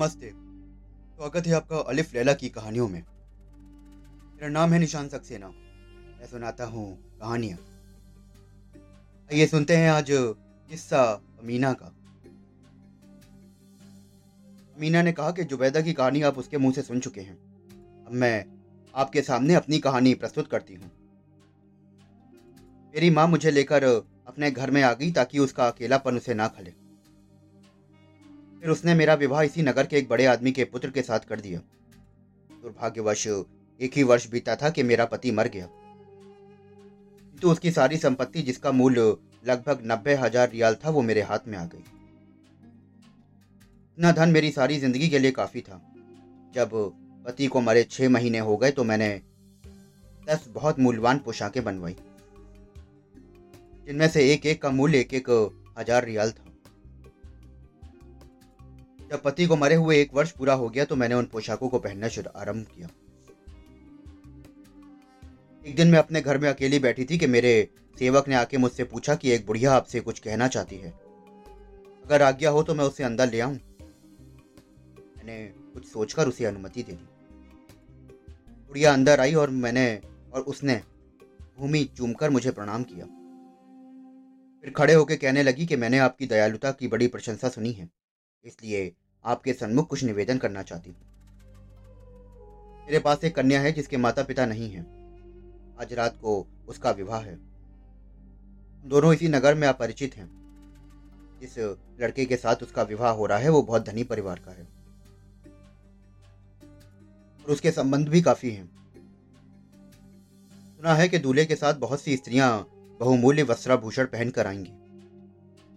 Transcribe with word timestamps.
नमस्ते। 0.00 0.30
स्वागत 1.16 1.46
है 1.46 1.52
आपका 1.52 1.76
अलिफ 1.76 2.14
लैला 2.14 2.32
की 2.32 2.48
कहानियों 2.48 2.88
में। 2.88 3.02
मेरा 4.34 4.48
नाम 4.48 4.72
है 4.72 4.78
निशान 4.78 5.08
सक्सेना। 5.08 5.48
मैं 6.20 6.26
सुनाता 6.26 6.64
हूँ 6.64 7.18
कहानियाँ। 7.18 7.58
आइए 9.32 9.46
सुनते 9.46 9.76
हैं 9.76 9.90
आज 9.90 10.06
किस्सा 10.10 11.02
अमीना 11.40 11.72
का। 11.72 11.86
अमीना 14.76 15.02
ने 15.02 15.12
कहा 15.12 15.30
कि 15.30 15.44
जुबैदा 15.44 15.80
की 15.80 15.92
कहानी 15.92 16.22
आप 16.22 16.38
उसके 16.38 16.58
मुँह 16.58 16.72
से 16.72 16.82
सुन 16.82 17.00
चुके 17.00 17.20
हैं। 17.20 17.36
अब 18.06 18.12
मैं 18.12 18.44
आपके 18.94 19.22
सामने 19.22 19.54
अपनी 19.54 19.78
कहानी 19.78 20.14
प्रस्तुत 20.14 20.48
करती 20.48 20.74
हूँ। 20.74 20.90
मेरी 22.94 23.10
माँ 23.10 23.28
मुझे 23.28 23.50
लेकर 23.50 23.84
अपने 24.26 24.50
घर 24.50 24.70
में 24.70 24.82
आ 24.82 24.92
गई 24.92 25.12
ताकि 25.12 25.38
उसका 25.38 25.68
अकेलापन 25.68 26.16
उसे 26.16 26.34
ना 26.34 26.48
खले। 26.48 26.89
फिर 28.62 28.70
उसने 28.70 28.94
मेरा 28.94 29.14
विवाह 29.16 29.42
इसी 29.42 29.62
नगर 29.62 29.86
के 29.86 29.96
एक 29.98 30.08
बड़े 30.08 30.24
आदमी 30.26 30.52
के 30.52 30.64
पुत्र 30.66 30.90
के 30.90 31.02
साथ 31.02 31.20
कर 31.20 31.40
दिया। 31.40 31.60
दुर्भाग्यवश, 32.62 33.26
एक 33.80 33.92
ही 33.96 34.02
वर्ष 34.04 34.28
बीता 34.30 34.56
था 34.56 34.70
कि 34.70 34.82
मेरा 34.84 35.04
पति 35.06 35.30
मर 35.32 35.48
गया। 35.48 35.66
तो 37.36 37.50
उसकी 37.50 37.70
सारी 37.72 37.96
संपत्ति 37.98 38.42
जिसका 38.42 38.72
मूल्य 38.72 39.00
लगभग 39.46 39.80
नब्बे 39.84 40.14
हज़ार 40.16 40.50
रियाल 40.50 40.74
था, 40.74 40.90
वो 40.90 41.02
मेरे 41.02 41.22
हाथ 41.22 41.46
में 41.46 41.56
आ 41.58 41.64
गई। 41.64 41.84
इतना 43.98 44.12
धन 44.14 44.30
मेरी 44.30 44.50
सारी 44.52 44.78
ज़िंदगी 44.78 45.08
के 45.08 45.18
लिए 45.18 45.30
काफ़ी 45.32 45.60
था। 45.60 45.80
जब 46.54 46.70
पति 47.24 47.46
को 47.46 47.60
मरे 47.60 47.84
छह 47.86 48.08
महीने 48.08 48.38
हो 48.40 48.56
गए 48.56 48.70
तो 48.70 48.84
मैंने 48.84 49.08
दस 50.26 50.44
बहुत 50.50 50.78
मूल्यवान 50.80 51.18
पोशाकें 51.20 51.62
बनवाई, 51.64 51.96
जिनमें 53.86 54.08
से 54.08 54.30
एक 54.32 54.46
एक 54.46 54.62
का 54.62 54.70
मूल्य 54.70 54.98
एक 55.00 55.14
एक 55.14 55.28
हज़ार 55.78 56.04
रियाल 56.04 56.30
था। 56.30 56.49
जब 59.10 59.22
पति 59.22 59.46
को 59.46 59.56
मरे 59.56 59.74
हुए 59.74 60.00
एक 60.00 60.14
वर्ष 60.14 60.30
पूरा 60.30 60.54
हो 60.54 60.68
गया 60.68 60.84
तो 60.84 60.96
मैंने 60.96 61.14
उन 61.14 61.24
पोशाकों 61.24 61.68
को 61.68 61.78
पहनना 61.78 62.08
शुरू 62.08 62.30
आरंभ 62.36 62.66
किया। 62.66 62.88
एक 65.66 65.76
दिन 65.76 65.88
मैं 65.88 65.98
अपने 65.98 66.20
घर 66.20 66.38
में 66.38 66.48
अकेली 66.48 66.78
बैठी 66.78 67.04
थी 67.04 67.18
कि 67.18 67.26
मेरे 67.26 67.68
सेवक 67.98 68.28
ने 68.28 68.34
आके 68.34 68.56
मुझसे 68.56 68.84
पूछा 68.84 69.14
कि 69.14 69.30
एक 69.30 69.46
बुढ़िया 69.46 69.72
आपसे 69.72 70.00
कुछ 70.00 70.18
कहना 70.18 70.48
चाहती 70.48 70.76
है। 70.76 70.90
अगर 72.04 72.22
आज्ञा 72.22 72.50
हो 72.50 72.62
तो 72.62 72.74
मैं 72.74 72.84
उसे 72.84 73.04
अंदर 73.04 73.30
ले 73.30 73.40
आऊँ। 73.40 73.54
मैंने 75.16 75.44
कुछ 75.74 75.86
सोचकर 75.86 76.28
उसे 76.28 76.44
अनुमति 76.44 76.82
दे 76.82 76.92
दी। 76.92 77.08
बुढ़िया 78.66 78.92
अंदर 78.92 79.20
आई 79.20 79.34
और 79.34 79.50
मैंने 79.50 80.02
और 80.32 80.40
उसने 80.40 80.80
भूमि 81.58 81.84
चूमकर 81.96 82.30
मुझे 82.30 82.50
प्रणाम 82.50 82.82
किया। 82.82 83.06
फिर 84.64 84.72
खड़े 84.76 84.94
होकर 84.94 85.16
कहने 85.16 85.42
लगी 85.42 85.66
कि 85.66 85.76
मैंने 85.76 85.98
आपकी 85.98 86.26
दयालुता 86.26 86.72
की 86.72 86.88
बड़ी 86.88 87.06
प्रशंसा 87.06 87.48
सुनी 87.48 87.72
है। 87.72 87.90
इसलिए 88.44 88.92
आपके 89.24 89.52
सन्मुख 89.52 89.88
कुछ 89.88 90.04
निवेदन 90.04 90.38
करना 90.38 90.62
चाहती 90.62 90.90
हूँ। 90.90 90.98
मेरे 92.80 92.98
पास 92.98 93.24
एक 93.24 93.36
कन्या 93.36 93.60
है 93.60 93.72
जिसके 93.72 93.96
माता 93.96 94.22
पिता 94.22 94.46
नहीं 94.46 94.70
हैं। 94.70 95.00
आज 95.80 95.92
रात 95.92 96.16
को 96.16 96.46
उसका 96.68 96.90
विवाह 96.90 97.20
है। 97.20 97.38
दोनों 98.84 99.14
इसी 99.14 99.28
नगर 99.28 99.54
में 99.54 99.68
अपरिचित 99.68 100.16
हैं। 100.16 100.40
जिस 101.40 101.58
लड़के 102.00 102.24
के 102.24 102.36
साथ 102.36 102.56
उसका 102.56 102.82
विवाह 102.82 103.12
हो 103.12 103.26
रहा 103.26 103.38
है, 103.38 103.48
वो 103.48 103.62
बहुत 103.62 103.86
धनी 103.86 104.04
परिवार 104.04 104.38
का 104.38 104.50
है। 104.50 104.68
और 107.44 107.50
उसके 107.50 107.70
संबंध 107.70 108.08
भी 108.08 108.22
काफ़ी 108.22 108.50
हैं। 108.50 108.66
सुना 110.76 110.94
है 110.94 111.08
कि 111.08 111.18
दूल्हे 111.18 111.44
के 111.44 111.56
साथ 111.56 111.74
बहुत 111.74 112.00
सी 112.00 112.16
स्त्रियाँ 112.16 112.68
बहुमूल्य 113.00 113.42
वस्त्राभूषण 113.42 114.04
पहनकर 114.04 114.46
आएँगी। 114.46 114.72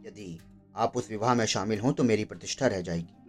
यदि 0.08 0.40
आप 0.76 0.98
उस 0.98 1.09
विवाह 1.09 1.34
में 1.34 1.46
शामिल 1.46 1.80
हों 1.80 1.94
तो 1.94 2.03
मेरी 2.03 2.26
प्रतिष्ठा 2.26 2.68
रह 2.68 2.82
जाएगी। 2.82 3.22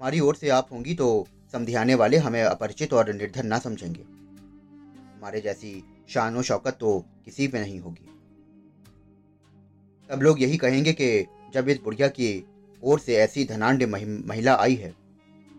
हमारी 0.00 0.18
ओर 0.20 0.36
से 0.36 0.48
आप 0.48 0.68
होंगी 0.72 0.94
तो 0.94 1.06
समझाने 1.52 1.94
वाले 1.94 2.16
हमें 2.16 2.42
अपरिचित 2.42 2.92
और 2.92 3.12
निर्धन 3.14 3.46
ना 3.46 3.58
समझेंगे। 3.58 4.02
हमारे 4.02 5.40
जैसी 5.40 5.72
शान 6.08 6.36
व 6.36 6.42
शौकत 6.42 6.76
तो 6.80 6.98
किसी 7.24 7.48
पे 7.48 7.60
नहीं 7.60 7.78
होगी। 7.80 8.08
सब 10.10 10.22
लोग 10.22 10.42
यही 10.42 10.56
कहेंगे 10.56 10.92
कि 10.92 11.08
जब 11.54 11.68
इस 11.68 11.80
बुढ़िया 11.84 12.08
की 12.08 12.28
ओर 12.82 13.00
से 13.00 13.16
ऐसी 13.16 13.44
धनाढ़ 13.44 13.86
महिला 13.86 14.54
आई 14.54 14.74
है 14.74 14.94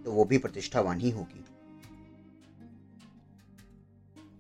तो 0.06 0.12
वो 0.12 0.26
भी 0.26 0.38
प्रतिष्ठावान 0.38 1.00
ही 1.00 1.10
होगी। 1.10 1.44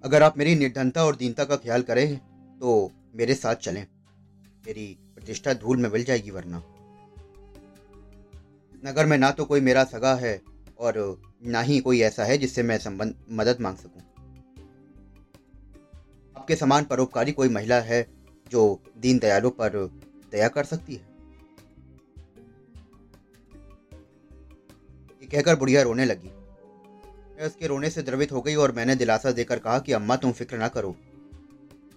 अगर 0.03 0.23
आप 0.23 0.37
मेरी 0.37 0.55
निर्धनता 0.55 1.05
और 1.05 1.15
दीनता 1.15 1.43
का 1.45 1.55
ख्याल 1.55 1.81
करें 1.81 2.17
तो 2.59 2.79
मेरे 3.15 3.35
साथ 3.35 3.55
चलें। 3.55 3.85
मेरी 4.65 4.97
प्रतिष्ठा 5.15 5.53
धूल 5.53 5.77
में 5.77 5.89
मिल 5.89 6.03
जाएगी 6.03 6.31
वरना। 6.31 6.63
नगर 8.85 9.05
में 9.05 9.17
ना 9.17 9.31
तो 9.31 9.45
कोई 9.45 9.61
मेरा 9.61 9.83
सगा 9.83 10.15
है 10.15 10.41
और 10.79 11.21
ना 11.43 11.61
ही 11.61 11.79
कोई 11.79 12.01
ऐसा 12.01 12.23
है 12.23 12.37
जिससे 12.37 12.63
मैं 12.63 12.77
संबंध, 12.77 13.15
मदद 13.31 13.57
मांग 13.61 13.77
सकूँ। 13.77 14.01
आपके 16.37 16.55
समान 16.55 16.83
परोपकारी 16.83 17.31
कोई 17.31 17.49
महिला 17.49 17.79
है 17.79 18.07
जो 18.51 18.81
दीन 18.97 19.19
दयालु 19.19 19.49
पर 19.49 19.99
दया 20.31 20.47
कर 20.47 20.63
सकती 20.63 20.95
है? 20.95 21.07
ये 25.21 25.27
कहकर 25.27 25.55
बुढ़िया 25.55 25.81
रोने 25.81 26.05
लगी। 26.05 26.27
मैं 27.37 27.45
उसके 27.45 27.67
रोने 27.67 27.89
से 27.89 28.01
द्रवित 28.01 28.31
हो 28.31 28.41
गई 28.41 28.55
और 28.55 28.71
मैंने 28.71 28.95
दिलासा 28.95 29.31
देकर 29.31 29.59
कहा 29.59 29.79
कि, 29.79 29.91
अम्मा, 29.91 30.15
तुम 30.15 30.31
फ़िक्र 30.31 30.57
ना 30.57 30.67
करो। 30.67 30.95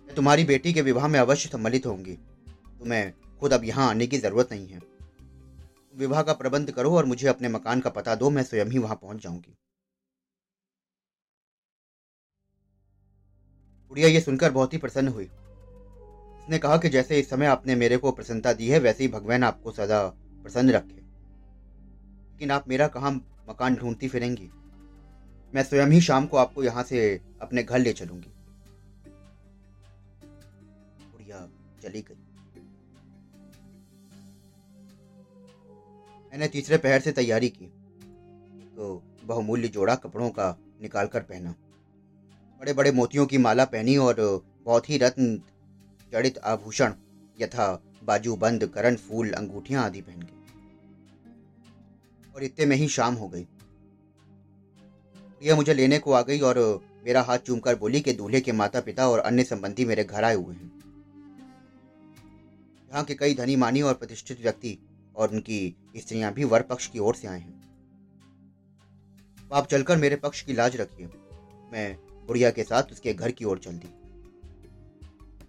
मैं 0.06 0.14
तुम्हारी 0.14 0.44
बेटी 0.44 0.72
के 0.72 0.82
विवाह 0.82 1.08
में 1.08 1.20
अवश्य 1.20 1.48
सम्मिलित 1.48 1.86
होंगी। 1.86 2.14
तुम्हें 2.78 3.12
खुद 3.40 3.52
अब 3.52 3.64
यहाँ 3.64 3.90
आने 3.90 4.06
की 4.06 4.18
ज़रूरत 4.18 4.48
नहीं 4.52 4.68
है। 4.68 4.89
विवाह 5.94 6.22
का 6.22 6.32
प्रबंध 6.32 6.70
करो 6.70 6.96
और 6.96 7.04
मुझे 7.04 7.28
अपने 7.28 7.48
मकान 7.48 7.80
का 7.80 7.90
पता 7.90 8.14
दो, 8.14 8.30
मैं 8.30 8.42
स्वयं 8.42 8.66
ही 8.66 8.78
वहाँ 8.78 8.96
पहुँच 8.96 9.22
जाऊँगी। 9.22 9.56
बुढ़िया 13.88 14.08
ये 14.08 14.20
सुनकर 14.20 14.50
बहुत 14.50 14.72
ही 14.72 14.78
प्रसन्न 14.78 15.08
हुई। 15.08 15.24
उसने 15.24 16.58
कहा 16.58 16.76
कि 16.76 16.88
जैसे 16.88 17.18
इस 17.18 17.30
समय 17.30 17.46
आपने 17.46 17.74
मेरे 17.74 17.96
को 17.96 18.12
प्रसन्नता 18.12 18.52
दी 18.52 18.68
है, 18.68 18.78
वैसे 18.78 19.04
ही 19.04 19.10
भगवान 19.10 19.44
आपको 19.44 19.72
सदा 19.72 20.06
प्रसन्न 20.42 20.70
रखे। 20.70 21.00
लेकिन 22.32 22.50
आप 22.50 22.68
मेरा 22.68 22.88
कहाँ 22.88 23.12
मकान 23.48 23.74
ढूंढती 23.74 24.08
फिरेंगी? 24.08 24.50
मैं 25.54 25.62
स्वयं 25.62 25.86
ही 25.86 26.00
शाम 26.00 26.26
को 26.26 26.36
आपको 26.36 26.64
यहाँ 26.64 26.82
से 26.82 27.20
अपने 27.42 27.62
घर 27.62 27.78
ले 27.78 27.92
चलूँगी। 27.92 28.32
बुढ़िया 31.04 31.48
चली 31.82 32.02
गई। 32.02 32.29
मैंने 36.32 36.48
तीसरे 36.48 36.76
पहर 36.76 37.00
से 37.00 37.12
तैयारी 37.12 37.48
की। 37.48 37.66
तो 38.76 39.02
बहुमूल्य 39.24 39.68
जोड़ा 39.68 39.94
कपड़ों 39.94 40.30
का 40.30 40.56
निकाल 40.82 41.06
कर 41.06 41.20
पहना। 41.20 41.54
बड़े 42.60 42.72
बड़े 42.72 42.92
मोतियों 42.92 43.26
की 43.26 43.38
माला 43.38 43.64
पहनी 43.64 43.96
और 43.96 44.16
बहुत 44.64 44.90
ही 44.90 44.98
रत्न 44.98 45.40
जड़ित 46.12 46.38
आभूषण 46.38 46.92
यथा 47.38 47.82
बाजूबंद 48.04 48.66
करण 48.66 48.96
फूल, 48.96 49.32
अंगूठियाँ 49.32 49.84
आदि 49.84 50.00
पहन 50.00 50.20
गई 50.20 50.38
और 52.34 52.44
इतने 52.44 52.66
में 52.66 52.76
ही 52.76 52.88
शाम 52.88 53.14
हो 53.14 53.28
गई। 53.28 53.46
यह 55.42 55.56
मुझे 55.56 55.74
लेने 55.74 55.98
को 55.98 56.12
आ 56.12 56.22
गई 56.22 56.40
और 56.40 56.58
मेरा 57.04 57.22
हाथ 57.22 57.38
चूमकर 57.38 57.76
बोली 57.76 58.00
कि 58.00 58.12
दूल्हे 58.12 58.40
के 58.40 58.52
माता 58.52 58.80
पिता 58.80 59.08
और 59.08 59.18
अन्य 59.18 59.44
संबंधी 59.44 59.84
मेरे 59.84 60.04
घर 60.04 60.24
आए 60.24 60.34
हुए 60.34 60.54
हैं। 60.54 60.70
यहाँ 62.90 63.04
के 63.04 63.14
कई 63.14 63.34
धनी 63.34 63.56
मानी 63.56 63.82
और 63.82 63.94
प्रतिष्ठित 63.94 64.40
व्यक्ति 64.40 64.78
और 65.20 65.30
उनकी 65.30 65.76
स्त्रियाँ 65.96 66.32
भी 66.32 66.44
वर 66.44 66.62
पक्ष 66.62 66.86
की 66.86 66.98
ओर 66.98 67.14
से 67.14 67.28
आए 67.28 67.40
हैं। 67.40 67.60
आप 69.52 69.66
चलकर 69.66 69.96
मेरे 69.96 70.16
पक्ष 70.16 70.42
की 70.42 70.52
लाज 70.52 70.76
रखिए। 70.76 71.06
मैं 71.72 71.96
बुढ़िया 72.26 72.50
के 72.50 72.62
साथ 72.62 72.82
उसके 72.82 73.14
घर 73.14 73.30
की 73.30 73.44
ओर 73.44 73.58
चल 73.58 73.72
दी। 73.72 73.88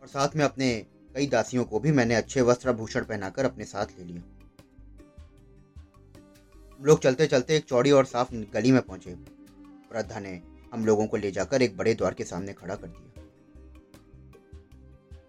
और 0.01 0.07
साथ 0.07 0.29
में 0.35 0.45
अपने 0.45 0.85
कई 1.15 1.27
दासियों 1.27 1.63
को 1.63 1.79
भी 1.79 1.91
मैंने 1.91 2.15
अच्छे 2.15 2.41
वस्त्र 2.41 2.73
भूषण 2.73 3.05
पहनाकर 3.05 3.45
अपने 3.45 3.65
साथ 3.65 3.85
ले 3.99 4.03
लिया। 4.03 4.21
हम 6.79 6.85
लोग 6.85 7.01
चलते 7.01 7.27
चलते 7.27 7.55
एक 7.55 7.65
चौड़ी 7.65 7.91
और 7.91 8.05
साफ़ 8.05 8.33
गली 8.33 8.71
में 8.71 8.81
पहुँचे। 8.81 9.13
वृद्धा 9.93 10.19
ने 10.19 10.41
हम 10.73 10.85
लोगों 10.85 11.07
को 11.07 11.17
ले 11.17 11.31
जाकर 11.31 11.61
एक 11.61 11.77
बड़े 11.77 11.93
द्वार 11.93 12.13
के 12.13 12.23
सामने 12.23 12.53
खड़ा 12.53 12.75
कर 12.75 12.87
दिया। 12.87 13.10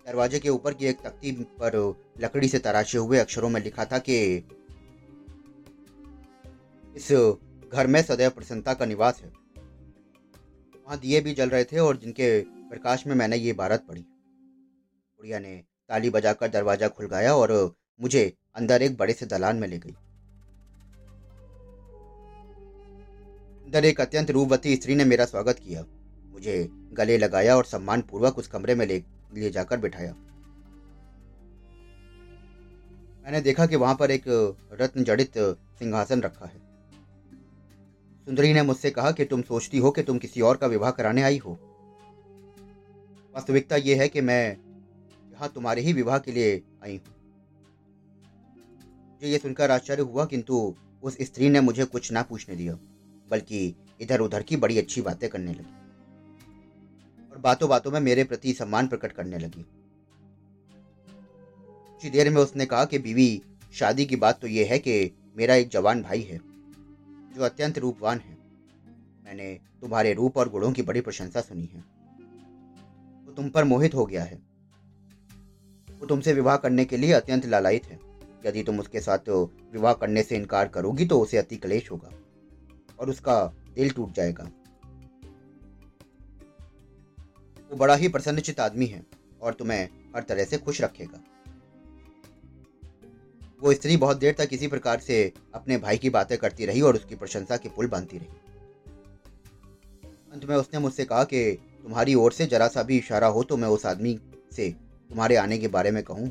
दरवाजे 0.07 0.39
के 0.39 0.49
ऊपर 0.49 0.75
की 0.75 0.87
एक 0.87 1.01
तख्ती 1.01 1.33
पर 1.61 1.77
लकड़ी 2.21 2.49
से 2.49 2.59
तराशे 2.59 2.99
हुए 2.99 3.19
अक्षरों 3.19 3.49
में 3.49 3.61
लिखा 3.61 3.85
था 3.85 3.99
कि 3.99 4.17
इस 6.97 7.13
घर 7.73 7.87
में 7.87 8.03
सदैव 8.03 8.31
प्रसन्नता 8.31 8.75
का 8.75 8.87
निवास 8.87 9.21
है। 9.23 9.29
वहाँ 9.29 10.99
दिए 10.99 11.21
भी 11.21 11.35
जल 11.35 11.49
रहे 11.49 11.65
थे 11.65 11.79
और 11.79 11.97
जिनके 11.97 12.41
प्रकाश 12.43 13.07
में 13.07 13.15
मैंने 13.15 13.37
ये 13.37 13.51
इबारत 13.51 13.85
पढ़ी। 13.89 14.01
बुढ़िया 14.01 15.39
ने 15.39 15.57
ताली 15.89 16.11
बजाकर 16.11 16.49
दरवाज़ा 16.49 16.89
खुल 16.89 17.07
गया 17.07 17.35
और 17.35 17.53
मुझे 18.01 18.33
अंदर 18.55 18.83
एक 18.83 18.97
बड़े 18.97 19.13
से 19.13 19.27
दलान 19.27 19.57
में 19.57 19.69
ले 19.69 19.79
गई। 19.79 19.95
अंदर 23.65 23.85
एक 23.85 24.01
अत्यंत 24.01 24.31
रूपवती 24.31 24.77
स्त्री 24.77 24.95
ने 24.95 25.05
मेरा 25.05 25.25
स्वागत 25.25 25.59
किया। 25.59 25.85
मुझे 26.27 26.69
गले 26.93 27.19
लगाया 27.19 27.57
और 27.57 27.65
सम्मान 27.65 28.01
पूर्वक 28.03 28.39
उस 28.39 28.49
कमरे 28.49 28.75
में 28.75 28.87
ले 28.87 29.03
ले 29.35 29.51
जाकर 29.51 29.79
बिठाया। 29.79 30.15
मैंने 33.25 33.41
देखा 33.41 33.67
कि 33.67 33.77
वहाँ 33.77 33.95
पर 33.95 34.11
एक 34.11 34.25
रत्न 34.81 35.05
जड़ित 35.05 35.39
सिंहासन 35.39 36.21
रखा 36.21 36.47
है। 36.47 36.61
सुंदरी 38.27 38.53
ने 38.53 38.63
मुझसे 38.63 38.91
कहा 38.91 39.11
कि 39.11 39.25
तुम 39.25 39.43
सोचती 39.43 39.79
हो 39.79 39.91
कि 39.91 40.03
तुम 40.03 40.19
किसी 40.19 40.41
और 40.41 40.57
का 40.57 40.67
विवाह 40.67 40.91
कराने 40.91 41.23
आई 41.23 41.39
हो। 41.39 41.53
वास्तविकता 43.35 43.77
यह 43.77 44.01
है 44.01 44.09
कि 44.09 44.21
मैं 44.21 44.45
यहाँ 45.33 45.49
तुम्हारे 45.49 45.83
ही 45.83 45.93
विवाह 45.93 46.19
के 46.19 46.33
लिए 46.33 46.63
आई 46.85 46.97
हूँ। 46.97 47.15
मुझे 49.13 49.29
ये 49.29 49.39
सुनकर 49.39 49.71
आश्चर्य 49.71 50.03
हुआ, 50.03 50.25
किंतु 50.25 50.75
उस 51.03 51.17
स्त्री 51.21 51.49
ने 51.49 51.61
मुझे 51.61 51.85
कुछ 51.85 52.11
ना 52.13 52.23
पूछने 52.23 52.57
दिया, 52.57 52.75
बल्कि 53.31 53.75
इधर 54.01 54.21
उधर 54.21 54.43
की 54.43 54.57
बड़ी 54.57 54.79
अच्छी 54.79 55.01
बातें 55.01 55.29
करने 55.31 55.53
लगी। 55.53 55.82
बातों 57.43 57.69
बातों 57.69 57.91
में 57.91 58.01
मेरे 58.01 58.25
प्रति 58.25 58.53
सम्मान 58.53 58.89
प्रकट 58.89 59.13
करने 59.13 59.39
लगी। 59.39 59.67
कुछ 62.01 62.11
देर 62.11 62.31
में 62.31 62.43
उसने 62.43 62.67
कहा 62.67 62.85
कि, 62.85 62.99
बीवी, 62.99 63.43
शादी 63.73 64.07
की 64.07 64.17
बात 64.17 64.41
तो 64.41 64.47
यह 64.47 64.69
है 64.71 64.79
कि 64.79 65.17
मेरा 65.37 65.55
एक 65.55 65.69
जवान 65.69 66.03
भाई 66.03 66.21
है, 66.21 66.39
जो 67.35 67.43
अत्यंत 67.43 67.79
रूपवान 67.79 68.19
है। 68.19 68.39
मैंने 69.25 69.61
तुम्हारे 69.81 70.13
रूप 70.13 70.37
और 70.37 70.49
गुणों 70.49 70.73
की 70.73 70.83
बड़ी 70.83 71.01
प्रशंसा 71.01 71.41
सुनी 71.41 71.65
है। 71.65 71.85
वो 73.27 73.33
तुम 73.33 73.49
पर 73.49 73.65
मोहित 73.65 73.95
हो 73.95 74.07
गया 74.07 74.25
है। 74.25 74.43
वो 76.01 76.07
तुमसे 76.07 76.33
विवाह 76.33 76.57
करने 76.57 76.85
के 76.85 76.97
लिए 76.97 77.13
अत्यंत 77.13 77.47
लालायित 77.47 77.85
है। 77.85 77.99
यदि 78.47 78.63
तुम 78.63 78.81
उसके 78.81 79.01
साथ 79.01 79.19
तो 79.19 79.51
विवाह 79.73 79.93
करने 79.93 80.23
से 80.23 80.37
इनकार 80.37 80.69
करोगी 80.69 81.07
तो 81.07 81.21
उसे 81.21 81.37
अति 81.37 81.57
क्लेश 81.57 81.91
होगा 81.91 82.11
और 83.01 83.11
उसका 83.11 83.55
दिल 83.75 83.91
टूट 83.91 84.13
जाएगा। 84.13 84.51
वो 87.73 87.77
बड़ा 87.79 87.95
ही 87.95 88.09
प्रसन्नचित 88.09 88.59
आदमी 88.61 88.87
है 88.87 89.03
और 89.43 89.55
तुम्हें 89.55 89.89
हर 90.17 90.23
तरह 90.23 90.45
से 90.45 90.57
खुश 90.59 90.81
रखेगा। 90.81 91.21
वो 93.61 93.73
स्त्री 93.73 93.97
बहुत 93.97 94.17
देर 94.17 94.35
तक 94.39 94.49
इसी 94.53 94.67
प्रकार 94.69 95.01
से 95.01 95.17
अपने 95.55 95.77
भाई 95.79 95.99
की 95.99 96.11
बातें 96.11 96.37
करती 96.39 96.67
रही 96.67 96.81
और 96.81 96.97
उसकी 96.97 97.15
प्रशंसा 97.15 97.57
के 97.57 97.69
पुल 97.69 97.87
बांधती 97.89 98.19
रही। 98.19 98.29
अंत 100.33 100.45
में 100.45 100.55
उसने 100.57 100.81
मुझसे 100.81 101.05
कहा 101.05 101.25
कि 101.25 101.53
तुम्हारी 101.83 102.15
ओर 102.15 102.33
से 102.33 102.47
जरा 102.47 102.67
सा 102.69 102.83
भी 102.83 102.99
इशारा 102.99 103.27
हो 103.27 103.43
तो 103.43 103.57
मैं 103.57 103.69
उस 103.69 103.87
आदमी 103.87 104.19
से 104.53 104.69
तुम्हारे 105.11 105.37
आने 105.37 105.59
के 105.59 105.69
बारे 105.69 105.91
में 105.91 106.03
कहूँ। 106.03 106.27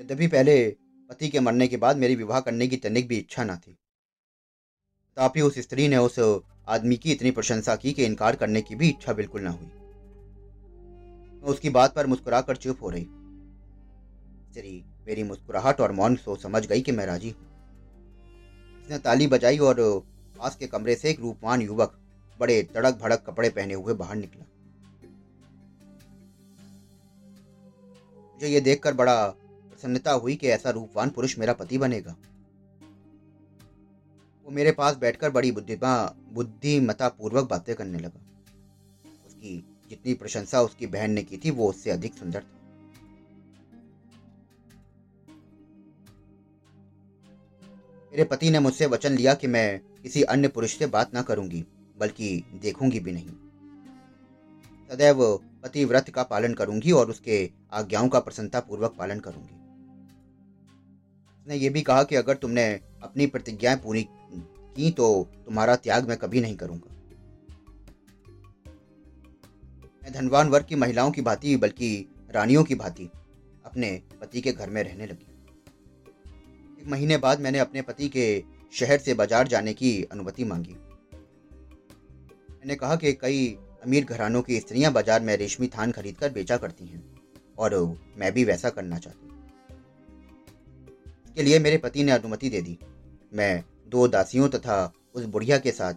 यद्यपि 0.00 0.26
पहले 0.26 0.68
पति 1.10 1.28
के 1.28 1.40
मरने 1.40 1.68
के 1.68 1.76
बाद 1.78 1.96
मेरी 1.96 2.16
विवाह 2.16 2.40
करने 2.40 2.66
की 2.68 2.76
तनिक 2.78 3.08
भी 3.08 3.18
इच्छा 3.18 3.44
न 3.44 3.56
थी, 3.56 3.72
तथापि 3.72 5.40
उस 5.40 5.58
स्त्री 5.58 5.88
ने 5.88 5.96
उस 5.98 6.18
आदमी 6.68 6.96
की 6.96 7.12
इतनी 7.12 7.30
प्रशंसा 7.30 7.76
की 7.76 7.92
कि 7.92 8.04
इनकार 8.04 8.36
करने 8.36 8.62
की 8.62 8.74
भी 8.74 8.88
इच्छा 8.88 9.12
बिल्कुल 9.12 9.42
न 9.42 9.46
हुई। 9.46 9.66
मैं 11.36 11.50
उसकी 11.50 11.70
बात 11.70 11.94
पर 11.94 12.06
मुस्कुराकर 12.06 12.56
चुप 12.56 12.82
हो 12.82 12.90
रही। 12.90 13.04
स्त्री 14.50 14.84
मेरी 15.06 15.22
मुस्कुराहट 15.22 15.80
और 15.80 15.92
मौन 15.92 16.16
सोच 16.16 16.42
समझ 16.42 16.66
गई 16.66 16.80
कि 16.80 16.92
मैं 16.92 17.06
राज़ी 17.06 17.30
हूँ। 17.30 17.46
उसने 18.84 18.98
ताली 18.98 19.26
बजाई 19.26 19.58
और 19.58 19.76
पास 20.38 20.56
के 20.56 20.66
कमरे 20.66 20.94
से 20.94 21.10
एक 21.10 21.20
रूपवान 21.20 21.62
युवक 21.62 21.98
बड़े 22.40 22.62
तड़क 22.62 22.98
भड़क 22.98 23.24
कपड़े 23.26 23.48
पहने 23.48 23.74
हुए 23.74 23.94
बाहर 23.94 24.16
निकला। 24.16 24.44
मुझे 28.34 28.48
ये 28.48 28.60
देखकर 28.60 28.94
बड़ा 28.94 29.26
प्रसन्नता 29.26 30.12
हुई 30.12 30.34
कि 30.36 30.48
ऐसा 30.48 30.70
रूपवान 30.70 31.10
पुरुष 31.10 31.38
मेरा 31.38 31.52
पति 31.52 31.78
बनेगा। 31.78 32.16
वो 34.46 34.52
मेरे 34.52 34.72
पास 34.72 34.96
बैठकर 34.96 35.30
बड़ी 35.30 35.52
बुद्धिमा 35.52 36.14
बुद्धिमता 36.32 37.08
पूर्वक 37.08 37.48
बातें 37.48 37.74
करने 37.74 37.98
लगा। 37.98 38.20
उसकी 39.26 39.64
जितनी 39.90 40.14
प्रशंसा 40.14 40.62
उसकी 40.62 40.86
बहन 40.86 41.10
ने 41.10 41.22
की 41.22 41.36
थी, 41.36 41.50
वो 41.50 41.70
उससे 41.70 41.90
अधिक 41.90 42.14
सुंदर 42.14 42.40
था। 42.40 42.56
मेरे 48.12 48.24
पति 48.24 48.50
ने 48.50 48.58
मुझसे 48.58 48.86
वचन 48.86 49.12
लिया 49.12 49.34
कि 49.34 49.46
मैं 49.46 49.80
किसी 50.02 50.22
अन्य 50.22 50.48
पुरुष 50.48 50.78
से 50.78 50.86
बात 50.86 51.14
ना 51.14 51.22
करूँगी, 51.22 51.64
बल्कि 51.98 52.44
देखूँगी 52.54 53.00
भी 53.00 53.12
नहीं। 53.12 53.30
सदैव 54.90 55.36
पति 55.62 55.84
व्रत 55.84 56.10
का 56.10 56.22
पालन 56.22 56.54
करूँगी 56.54 56.92
और 56.92 57.10
उसके 57.10 57.50
आज्ञाओं 57.72 58.08
का 58.08 58.20
प्रसन्नता 58.20 58.60
पूर्वक 58.60 58.94
पालन 58.98 59.20
करूँगी। 59.20 59.54
उसने 61.40 61.56
ये 61.56 61.68
भी 61.68 61.82
कहा 61.82 62.02
कि 62.02 62.16
अगर 62.16 62.34
तुमने 62.34 62.80
अपनी 63.02 63.26
प्रतिज्ञाएँ 63.26 63.76
पूरी 63.76 64.02
की 64.76 64.90
तो 64.90 65.06
तुम्हारा 65.46 65.76
त्याग 65.76 66.08
मैं 66.08 66.16
कभी 66.18 66.40
नहीं 66.40 66.56
करूँगा। 66.56 66.94
मैं 70.02 70.12
धनवान 70.12 70.48
वर्ग 70.48 70.66
की 70.66 70.74
महिलाओं 70.74 71.10
की 71.10 71.22
भांति, 71.22 71.56
बल्कि 71.56 72.08
रानियों 72.30 72.64
की 72.64 72.74
भांति 72.74 73.08
अपने 73.64 73.90
पति 74.20 74.40
के 74.40 74.52
घर 74.52 74.70
में 74.70 74.82
रहने 74.82 75.06
लगी। 75.06 75.26
एक 76.80 76.86
महीने 76.86 77.16
बाद 77.18 77.40
मैंने 77.40 77.58
अपने 77.58 77.82
पति 77.82 78.08
के 78.08 78.42
शहर 78.72 78.98
से 78.98 79.14
बाज़ार 79.14 79.48
जाने 79.48 79.74
की 79.74 80.02
अनुमति 80.02 80.44
मांगी। 80.44 80.74
मैंने 82.50 82.74
कहा 82.74 82.96
कि 82.96 83.12
कई 83.12 83.46
अमीर 83.84 84.04
घरानों 84.04 84.42
की 84.42 84.58
स्त्रियाँ 84.60 84.92
बाज़ार 84.92 85.20
में 85.20 85.36
रेशमी 85.36 85.68
थान 85.68 85.92
खरीदकर 85.92 86.32
बेचा 86.32 86.56
करती 86.56 86.86
हैं, 86.86 87.02
और 87.58 87.74
मैं 88.18 88.32
भी 88.32 88.44
वैसा 88.44 88.70
करना 88.70 88.98
चाहती 88.98 89.25
के 91.36 91.42
लिए 91.42 91.58
मेरे 91.58 91.78
पति 91.78 92.02
ने 92.04 92.12
अनुमति 92.12 92.48
दे 92.50 92.60
दी। 92.62 92.78
मैं 93.32 93.64
दो 93.88 94.06
दासियों 94.08 94.48
तथा 94.48 94.92
उस 95.14 95.24
बुढ़िया 95.24 95.58
के 95.58 95.72
साथ, 95.72 95.94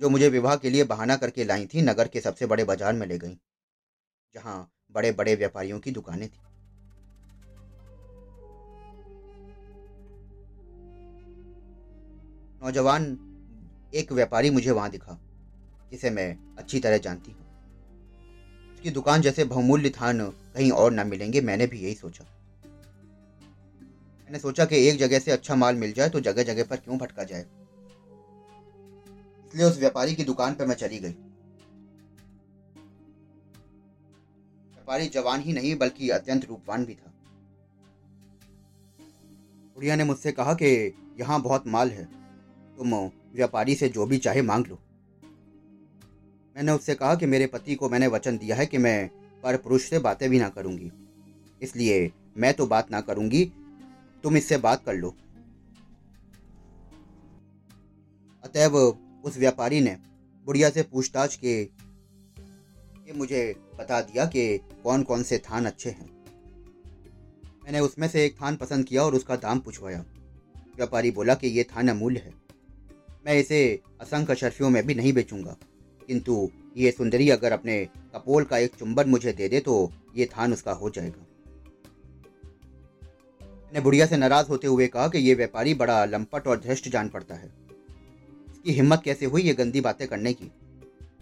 जो 0.00 0.08
मुझे 0.08 0.28
विवाह 0.28 0.56
के 0.56 0.70
लिए 0.70 0.84
बहाना 0.84 1.16
करके 1.16 1.44
लाई 1.44 1.66
थी, 1.66 1.82
नगर 1.82 2.08
के 2.08 2.20
सबसे 2.20 2.46
बड़े 2.46 2.64
बाज़ार 2.64 2.92
में 2.92 3.06
ले 3.06 3.18
गई, 3.18 3.36
जहाँ 4.34 4.72
बड़े 4.92 5.12
बड़े 5.12 5.34
व्यापारियों 5.34 5.78
की 5.80 5.90
दुकानें 5.90 6.28
थी। 6.28 6.40
नौजवान, 12.62 13.04
एक 13.94 14.12
व्यापारी 14.12 14.50
मुझे 14.50 14.70
वहाँ 14.70 14.90
दिखा, 14.90 15.18
जिसे 15.92 16.10
मैं 16.10 16.56
अच्छी 16.58 16.80
तरह 16.80 16.98
जानती 16.98 17.32
हूँ। 17.32 17.46
उसकी 18.74 18.90
दुकान 18.90 19.22
जैसे 19.22 19.44
बहुमूल्य 19.44 19.90
थान 19.90 20.20
कहीं 20.54 20.70
और 20.72 20.92
न 20.92 21.06
मिलेंगे, 21.06 21.40
मैंने 21.40 21.66
भी 21.66 21.80
यही 21.80 21.94
सोचा। 21.94 22.24
मैंने 24.30 24.38
सोचा 24.38 24.64
कि 24.64 24.76
एक 24.88 24.98
जगह 24.98 25.18
से 25.18 25.30
अच्छा 25.30 25.54
माल 25.54 25.76
मिल 25.76 25.92
जाए 25.92 26.08
तो 26.08 26.20
जगह 26.20 26.42
जगह 26.42 26.64
पर 26.64 26.76
क्यों 26.76 26.98
भटका 26.98 27.24
जाए? 27.24 27.44
इसलिए 29.46 29.64
उस 29.66 29.78
व्यापारी 29.78 30.14
की 30.14 30.24
दुकान 30.24 30.54
पर 30.54 30.66
मैं 30.66 30.74
चली 30.74 30.98
गई। 30.98 31.10
व्यापारी 34.70 35.08
जवान 35.08 35.40
ही 35.40 35.52
नहीं, 35.52 35.74
बल्कि 35.76 36.10
अत्यंत 36.10 36.44
रूपवान 36.44 36.84
भी 36.84 36.94
था। 36.94 37.12
बुढ़िया 39.76 39.96
ने 39.96 40.04
मुझसे 40.04 40.32
कहा 40.32 40.54
कि 40.54 40.94
यहाँ 41.20 41.42
बहुत 41.42 41.66
माल 41.66 41.90
है, 41.90 42.04
तुम 42.78 42.94
व्यापारी 43.34 43.74
से 43.74 43.88
जो 43.88 44.06
भी 44.06 44.18
चाहे 44.18 44.42
मांग 44.42 44.66
लो। 44.66 44.78
मैंने 46.56 46.72
उससे 46.72 46.94
कहा 46.94 47.14
कि 47.14 47.26
मेरे 47.26 47.46
पति 47.46 47.74
को 47.74 47.88
मैंने 47.88 48.06
वचन 48.06 48.38
दिया 48.38 48.56
है 48.56 48.66
कि 48.66 48.78
मैं 48.78 49.08
पर 49.42 49.56
पुरुष 49.56 49.90
से 49.90 49.98
बातें 49.98 50.28
भी 50.30 50.38
ना 50.38 50.48
करूँगी। 50.48 50.92
इसलिए 51.62 52.10
मैं 52.36 52.54
तो 52.54 52.66
बात 52.66 52.90
ना 52.90 53.00
करूँगी 53.00 53.50
तुम 54.22 54.36
इससे 54.36 54.56
बात 54.56 54.84
कर 54.84 54.94
लो। 54.94 55.14
अतएव 58.44 58.76
उस 59.24 59.38
व्यापारी 59.38 59.80
ने 59.80 59.96
बुढ़िया 60.46 60.70
से 60.70 60.82
पूछताछ 60.82 61.36
के 61.36 61.60
ये 61.60 63.12
मुझे 63.12 63.56
बता 63.78 64.00
दिया 64.00 64.24
कि 64.26 64.58
कौन 64.58 65.02
कौन 65.02 65.22
से 65.22 65.38
थान 65.38 65.66
अच्छे 65.66 65.90
हैं। 65.90 66.10
मैंने 67.64 67.80
उसमें 67.80 68.08
से 68.08 68.24
एक 68.24 68.36
थान 68.42 68.56
पसंद 68.56 68.84
किया 68.84 69.02
और 69.02 69.14
उसका 69.14 69.36
दाम 69.36 69.58
पूछवाया। 69.58 70.04
व्यापारी 70.76 71.10
बोला 71.10 71.34
कि 71.34 71.48
ये 71.48 71.64
थान 71.64 71.88
अमूल्य 71.88 72.18
है। 72.18 72.32
मैं 73.26 73.34
इसे 73.34 73.80
असंख्य 74.00 74.34
शर्फियों 74.34 74.70
में 74.70 74.86
भी 74.86 74.94
नहीं 74.94 75.12
बेचूँगा। 75.12 75.56
किंतु 76.06 76.50
ये 76.76 76.90
सुंदरी 76.90 77.30
अगर 77.30 77.52
अपने 77.52 77.84
कपोल 77.86 78.44
का 78.44 78.58
एक 78.58 78.74
चुंबन 78.74 79.10
मुझे 79.10 79.32
दे 79.32 79.48
दे 79.48 79.60
तो 79.60 79.92
ये 80.16 80.26
थान 80.26 80.52
उसका 80.52 80.72
हो 80.72 80.90
जाएगा। 80.90 81.26
मैंने 83.70 83.80
बुढ़िया 83.80 84.06
से 84.06 84.16
नाराज़ 84.16 84.48
होते 84.48 84.66
हुए 84.66 84.86
कहा 84.86 85.08
कि 85.08 85.18
ये 85.18 85.34
व्यापारी 85.34 85.74
बड़ा 85.74 86.04
लंपट 86.04 86.46
और 86.46 86.60
धृष्ट 86.60 86.88
जान 86.88 87.08
पड़ता 87.08 87.34
है। 87.34 87.46
इसकी 88.52 88.72
हिम्मत 88.72 89.02
कैसे 89.04 89.26
हुई 89.26 89.42
ये 89.42 89.54
गंदी 89.54 89.80
बातें 89.80 90.08
करने 90.08 90.32
की? 90.32 90.44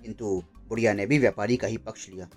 किंतु 0.05 0.43
बुढ़िया 0.69 0.93
ने 0.93 1.07
भी 1.07 1.19
व्यापारी 1.19 1.57
का 1.57 1.67
ही 1.67 1.77
पक्ष 1.77 2.09
लिया। 2.09 2.29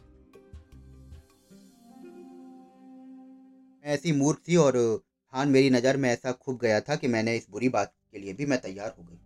मैं 3.77 3.93
ऐसी 3.93 4.11
मूर्ख 4.11 4.39
थी 4.47 4.55
और 4.55 5.03
थान 5.33 5.47
मेरी 5.47 5.69
नज़र 5.69 5.97
में 5.97 6.09
ऐसा 6.09 6.31
खूब 6.31 6.59
गया 6.61 6.79
था 6.79 6.95
कि 6.95 7.07
मैंने 7.07 7.35
इस 7.35 7.47
बुरी 7.51 7.69
बात 7.69 7.93
के 8.11 8.19
लिए 8.19 8.33
भी 8.33 8.45
मैं 8.45 8.61
तैयार 8.61 8.95
हो 8.99 9.03
गई। 9.03 9.19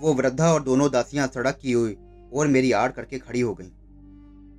वो 0.00 0.14
वृद्धा 0.14 0.52
और 0.52 0.62
दोनों 0.62 0.90
दासियाँ 0.90 1.26
सड़क 1.26 1.58
की 1.62 1.72
हुई 1.72 1.96
और 2.34 2.46
मेरी 2.46 2.72
आड़ 2.72 2.92
करके 2.92 3.18
खड़ी 3.18 3.40
हो 3.40 3.54
गई। 3.54 3.70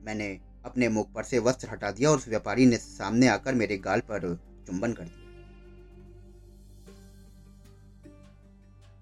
मैंने 0.06 0.40
अपने 0.68 0.90
मुख 0.90 1.12
पर 1.14 1.24
से 1.24 1.40
वस्त्र 1.40 1.70
हटा 1.70 1.92
दिया 1.92 2.10
और 2.10 2.18
उस 2.18 2.28
व्यापारी 2.28 2.66
ने 2.66 2.78
सामने 2.78 3.28
आकर 3.28 3.56
मेरे 3.56 3.78
गाल 3.78 4.00
पर 4.00 4.36
चुंबन 4.68 4.94
कर 4.94 5.04
दिया। 5.04 5.24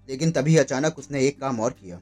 लेकिन 0.08 0.30
तभी 0.30 0.56
अचानक 0.56 0.98
उसने 0.98 1.20
एक 1.26 1.40
काम 1.40 1.60
और 1.60 1.72
किया। 1.72 1.96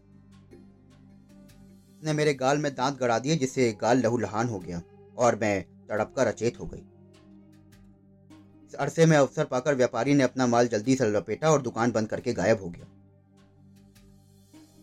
उसने 1.94 2.12
मेरे 2.12 2.34
गाल 2.34 2.58
में 2.58 2.74
दांत 2.74 2.98
गड़ा 2.98 3.18
दिए, 3.18 3.36
जिससे 3.36 3.72
गाल 3.80 3.98
लहूलुहान 3.98 4.48
हो 4.48 4.58
गया 4.58 4.82
और 5.18 5.36
मैं 5.36 5.62
तड़पकर 5.88 6.26
अचेत 6.26 6.60
हो 6.60 6.66
गई। 6.66 6.82
इस 8.68 8.74
अरसे 8.74 9.06
में 9.06 9.16
अवसर 9.16 9.44
पाकर 9.44 9.74
व्यापारी 9.74 10.14
ने 10.14 10.24
अपना 10.24 10.46
माल 10.46 10.68
जल्दी 10.68 10.96
से 10.96 11.10
लपेटा 11.10 11.50
और 11.50 11.62
दुकान 11.62 11.92
बंद 11.92 12.08
करके 12.08 12.32
गायब 12.32 12.62
हो 12.62 12.68
गया। 12.68 12.86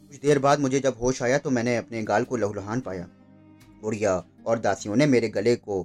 कुछ 0.07 0.19
देर 0.19 0.39
बाद 0.39 0.59
मुझे 0.59 0.79
जब 0.79 0.97
होश 1.01 1.21
आया 1.23 1.38
तो 1.38 1.50
मैंने 1.50 1.77
अपने 1.77 2.03
गाल 2.03 2.23
को 2.23 2.38
लहूलहान 2.38 2.79
पाया। 2.79 3.07
बुढ़िया 3.81 4.23
और 4.45 4.59
दासियों 4.59 4.95
ने 4.95 5.05
मेरे 5.05 5.29
गले 5.29 5.55
को 5.55 5.83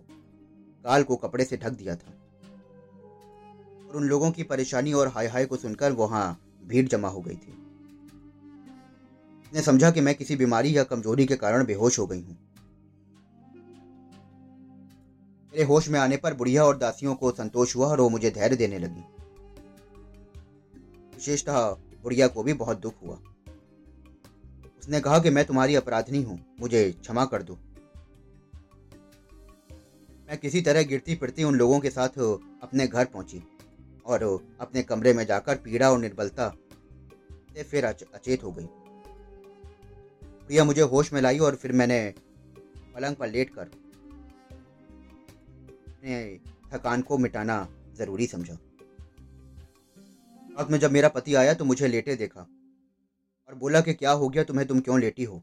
काल 0.85 1.03
को 1.03 1.17
कपड़े 1.17 1.45
से 1.45 1.57
ढक 1.57 1.71
दिया 1.71 1.97
था। 1.97 2.13
और 3.89 3.97
उन 3.97 4.05
लोगों 4.05 4.31
की 4.31 4.43
परेशानी 4.43 4.93
और 4.93 5.09
हाय 5.09 5.27
हाय 5.27 5.45
को 5.45 5.57
सुनकर 5.57 5.93
वहाँ 5.93 6.41
भीड़ 6.65 6.89
जमा 6.89 7.09
हो 7.09 7.21
गई 7.21 7.37
थी। 7.37 7.53
ने 9.55 9.63
समझा 9.63 9.91
कि 9.91 10.01
मैं 10.01 10.15
किसी 10.15 10.37
बीमारी 10.37 10.77
या 10.79 10.85
कमज़ोरी 10.85 11.27
के 11.27 11.37
कारण 11.37 11.65
बेहोश 11.65 11.99
हो 11.99 12.07
गई 12.07 12.21
हूँ। 12.21 12.39
मेरे 15.53 15.65
होश 15.65 15.89
में 15.89 16.01
आने 16.01 16.17
पर 16.17 16.35
बुढ़िया 16.35 16.65
और 16.65 16.77
दासियों 16.77 17.15
को 17.15 17.31
संतोष 17.31 17.77
हुआ 17.77 17.87
और 17.87 18.01
वो 18.01 18.09
मुझे 18.09 18.31
धैर्य 18.31 18.57
देने 18.57 18.79
लगी। 18.79 19.05
विशेषतः 21.15 21.71
बुढ़िया 22.03 22.29
को 22.29 22.43
भी 22.43 22.53
बहुत 22.53 22.81
दुख 22.81 22.95
हुआ। 23.03 23.19
उसने 24.79 25.01
कहा 25.01 25.19
कि 25.19 25.31
मैं 25.31 25.45
तुम्हारी 25.45 25.75
अपराधनी 25.75 26.23
हूँ, 26.23 26.57
मुझे 26.61 26.93
क्षमा 26.93 27.25
कर 27.25 27.43
दो। 27.43 27.59
मैं 30.29 30.37
किसी 30.39 30.61
तरह 30.61 30.83
गिरती 30.83 31.15
फिरती 31.17 31.45
उन 31.45 31.55
लोगों 31.55 31.79
के 31.81 31.91
साथ 31.91 32.19
अपने 32.63 32.87
घर 32.87 33.05
पहुँची 33.05 33.43
और 34.07 34.23
अपने 34.61 34.83
कमरे 34.83 35.13
में 35.13 35.25
जाकर 35.27 35.57
पीड़ा 35.57 35.91
और 35.91 35.99
निर्बलता 35.99 36.49
से 37.55 37.63
फिर 37.63 37.85
अचेत 37.85 38.43
हो 38.45 38.53
गई। 38.53 38.67
प्रिया 40.49 40.65
मुझे 40.65 40.83
होश 40.85 41.13
में 41.13 41.21
लाई 41.23 41.39
और 41.39 41.57
फिर 41.57 41.73
मैंने 41.73 41.99
पलंग 42.95 43.17
पर 43.17 43.29
लेट 43.29 43.51
कर 43.51 43.71
थकान 46.73 47.03
को 47.03 47.19
मिटाना 47.19 47.67
ज़रूरी 47.97 48.27
समझा। 48.27 48.55
रात 50.51 50.71
में 50.71 50.79
जब 50.79 50.93
मेरा 50.93 51.09
पति 51.09 51.35
आया 51.35 51.55
तो 51.55 51.65
मुझे 51.65 51.89
लेटे 51.89 52.17
देखा 52.17 52.41
और 52.41 53.55
बोला 53.55 53.81
कि 53.81 53.95
क्या 53.95 54.11
हो 54.13 54.29
गया, 54.29 54.45
तुम्हें 54.45 54.67
तुम 54.69 54.81
क्यों 54.81 55.01
लेटी 55.01 55.25
हो? 55.25 55.37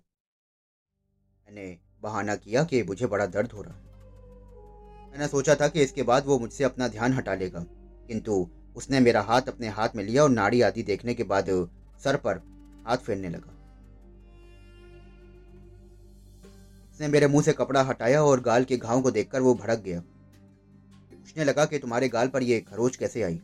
मैंने 1.47 1.77
बहाना 2.03 2.35
किया 2.35 2.63
कि 2.63 2.83
मुझे 2.83 3.07
बड़ा 3.07 3.25
दर्द 3.27 3.51
हो 3.51 3.61
रहा 3.61 3.73
है। 3.73 3.92
मैंने 5.13 5.27
सोचा 5.27 5.53
था 5.55 5.67
कि 5.67 5.81
इसके 5.81 6.03
बाद 6.03 6.25
वो 6.25 6.37
मुझसे 6.39 6.63
अपना 6.63 6.87
ध्यान 6.87 7.13
हटा 7.13 7.33
लेगा। 7.35 7.59
किंतु 8.07 8.47
उसने 8.75 8.99
मेरा 8.99 9.21
हाथ 9.21 9.47
अपने 9.47 9.67
हाथ 9.69 9.95
में 9.95 10.03
लिया 10.03 10.23
और 10.23 10.29
नाड़ी 10.29 10.61
आदि 10.61 10.83
देखने 10.83 11.13
के 11.13 11.23
बाद 11.23 11.49
सर 12.03 12.15
पर 12.17 12.37
हाथ 12.85 12.97
फेरने 12.97 13.29
लगा। 13.29 13.51
उसने 16.91 17.07
मेरे 17.07 17.27
मुँह 17.27 17.43
से 17.43 17.53
कपड़ा 17.53 17.81
हटाया 17.83 18.23
और 18.23 18.41
गाल 18.41 18.63
के 18.63 18.77
घाव 18.77 19.01
को 19.01 19.11
देखकर 19.11 19.41
वो 19.41 19.53
भड़क 19.55 19.79
गया। 19.79 19.99
पूछने 19.99 21.43
लगा 21.43 21.65
कि 21.65 21.79
तुम्हारे 21.79 22.09
गाल 22.09 22.27
पर 22.27 22.43
यह 22.43 22.63
खरोच 22.69 22.95
कैसे 22.95 23.23
आई? 23.23 23.39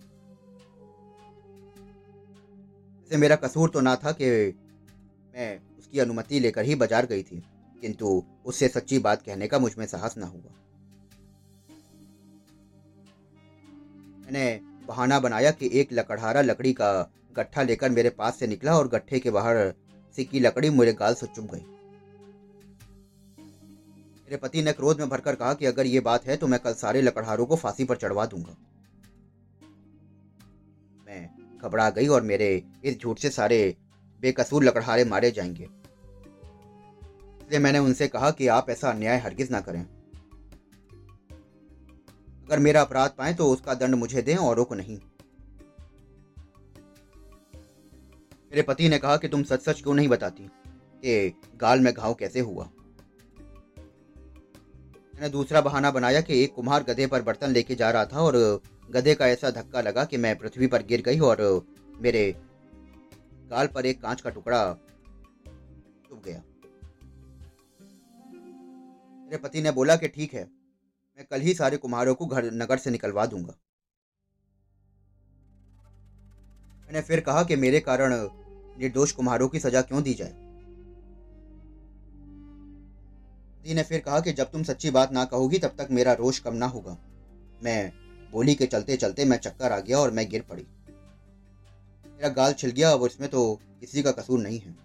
से 3.12 3.18
मेरा 3.18 3.36
कसूर 3.38 3.70
तो 3.70 3.82
ना 3.82 3.96
था 3.96 4.12
कि 4.12 4.26
मैं 5.34 5.58
उसकी 5.80 6.00
अनुमति 6.00 6.40
लेकर 6.40 6.66
ही 6.66 6.76
बाज़ार 6.76 7.06
गई 7.06 7.24
थी, 7.24 7.44
किंतु 7.76 8.24
उससे 8.46 8.68
सच्ची 8.70 9.00
बात 9.00 9.22
कहने 9.22 9.48
का 9.48 9.60
मुझमें 9.60 9.86
साहस 9.88 10.18
ना 10.18 10.26
हुआ। 10.26 10.56
मैंने 14.30 14.60
बहाना 14.88 15.20
बनाया 15.20 15.52
कि 15.52 15.70
एक 15.74 15.94
लकड़हारा 15.94 16.42
लकड़ी 16.42 16.74
का 16.74 16.90
गट्ठा 17.36 17.62
लेकर 17.62 17.90
मेरे 17.90 18.10
पास 18.10 18.40
से 18.40 18.48
निकला 18.48 18.78
और 18.78 18.88
गट्ठे 18.88 19.20
के 19.20 19.32
बाहर 19.32 19.74
सिक्की 20.16 20.40
लकड़ी 20.40 20.70
मेरे 20.70 20.94
गाल 20.94 21.14
से 21.14 21.28
चुप 21.28 21.46
गई। 21.46 21.62
मेरे 24.20 24.38
पति 24.38 24.62
ने 24.62 24.74
क्रोध 24.74 25.00
में 25.00 25.10
भरकर 25.10 25.36
कहा 25.36 25.54
कि 25.54 25.66
अगर 25.66 25.86
ये 25.86 26.00
बात 26.00 26.28
है 26.28 26.38
तो 26.38 26.48
मैं 26.48 26.60
कल 26.60 26.74
सारे 26.74 27.02
लकड़हारों 27.02 27.46
को 27.46 27.56
फांसी 27.56 27.86
पर 27.86 27.96
चढ़वा 27.96 28.26
दूँगा। 28.26 28.56
मैं 31.08 31.30
घबरा 31.64 31.90
गई 31.90 32.08
और 32.08 32.22
मेरे 32.22 32.64
इस 32.84 33.00
झूठ 33.00 33.20
से 33.20 33.30
सारे 33.30 33.76
बेकसूर 34.22 34.64
लकड़हारे 34.64 35.06
मारे 35.06 35.32
जाएँगे। 35.32 35.64
इसलिए 35.64 37.60
मैंने 37.60 37.80
उनसे 37.80 38.08
कहा 38.08 38.32
कि 38.32 38.48
आप 38.48 38.70
ऐसा 38.70 38.90
अन्याय 38.90 39.18
हरगिज 39.18 39.52
ना 39.52 39.62
करें। 39.62 39.86
अगर 42.50 42.60
मेरा 42.60 42.82
अपराध 42.82 43.12
पाए 43.18 43.34
तो 43.34 43.48
उसका 43.52 43.74
दंड 43.74 43.96
मुझे 43.96 44.22
दें 44.22 44.36
औरों 44.36 44.66
को 44.66 44.76
नहीं। 44.76 44.98
मेरे 48.46 48.62
पति 48.62 48.90
ने 48.90 48.98
कहा 48.98 49.18
कि 49.18 49.28
तुम 49.28 49.44
सच 49.44 49.62
सच 49.62 49.82
क्यों 49.82 49.94
नहीं 49.94 50.08
बताती 50.08 50.50
कि 51.06 51.42
गाल 51.56 51.80
में 51.80 51.94
घाव 51.94 52.14
कैसे 52.14 52.40
हुआ? 52.40 52.70
मैंने 55.16 55.30
दूसरा 55.30 55.62
बहाना 55.62 55.92
बनाया 55.92 56.22
कि 56.22 56.44
एक 56.44 56.54
कुम्हार 56.54 56.84
गधे 56.84 57.08
पर 57.08 57.22
बर्तन 57.22 57.52
लेके 57.52 57.76
जा 57.76 57.92
रहा 57.92 58.06
था 58.06 58.22
और 58.22 58.62
गधे 58.92 59.16
का 59.16 59.28
ऐसा 59.28 59.52
धक्का 59.52 59.82
लगा 59.82 60.04
कि 60.04 60.18
मैं 60.18 60.38
पृथ्वी 60.38 60.68
पर 60.68 60.84
गिर 60.84 61.02
गई 61.02 61.20
और 61.20 61.66
मेरे 62.02 62.36
गाल 63.50 63.68
पर 63.68 63.86
एक 63.86 64.02
कांच 64.02 64.22
का 64.22 64.30
टुकड़ा 64.30 64.74
चुप 66.10 66.22
गया। 66.26 66.44
मेरे 69.22 69.38
पति 69.38 69.62
ने 69.62 69.72
बोला 69.72 69.96
कि 69.96 70.08
ठीक 70.08 70.34
है 70.34 70.59
मैं 71.20 71.28
कल 71.32 71.42
ही 71.42 71.54
सारे 71.54 71.78
कुम्हारों 71.78 72.16
को 72.16 72.26
घर, 72.26 72.52
नगर 72.54 72.78
से 72.78 72.90
निकलवा 72.90 73.26
दूँगा। 73.26 73.54
मैंने 76.86 77.02
फिर 77.02 77.20
कहा 77.20 77.44
कि 77.44 77.56
मेरे 77.56 77.80
कारण 77.80 78.14
निर्दोष 78.80 79.12
कुम्हारों 79.12 79.50
की 79.50 79.60
सजा 79.60 79.82
क्यों 79.82 80.04
दी 80.04 80.14
जाए? 80.14 80.34
ने 83.76 83.84
फिर 83.84 84.00
कहा 84.00 84.20
कि 84.20 84.34
जब 84.34 84.52
तुम 84.52 84.64
सच्ची 84.64 84.90
बात 84.90 85.12
ना 85.12 85.26
कहोगी, 85.26 85.60
तब 85.60 85.68
तक 85.68 85.88
मेरा 85.92 86.14
रोष 86.14 86.40
कम 86.40 86.54
ना 86.54 86.66
होगा। 86.66 86.98
मैं 87.64 87.94
बोली 88.32 88.56
के 88.56 88.66
चलते 88.66 88.98
चलते 88.98 89.26
मैं 89.26 89.38
चक्कर 89.38 89.72
आ 89.72 89.80
गया 89.80 90.00
और 90.00 90.12
मैं 90.12 90.30
गिर 90.30 90.42
पड़ी। 90.42 90.68
मेरा 92.06 92.30
गाल 92.30 92.54
छिल 92.54 92.72
गया 92.72 92.92
अब 92.92 93.06
इसमें 93.06 93.30
तो 93.30 93.60
किसी 93.80 94.04
का 94.04 94.12
कसूर 94.12 94.40
नहीं 94.40 94.60
है। 94.60 94.76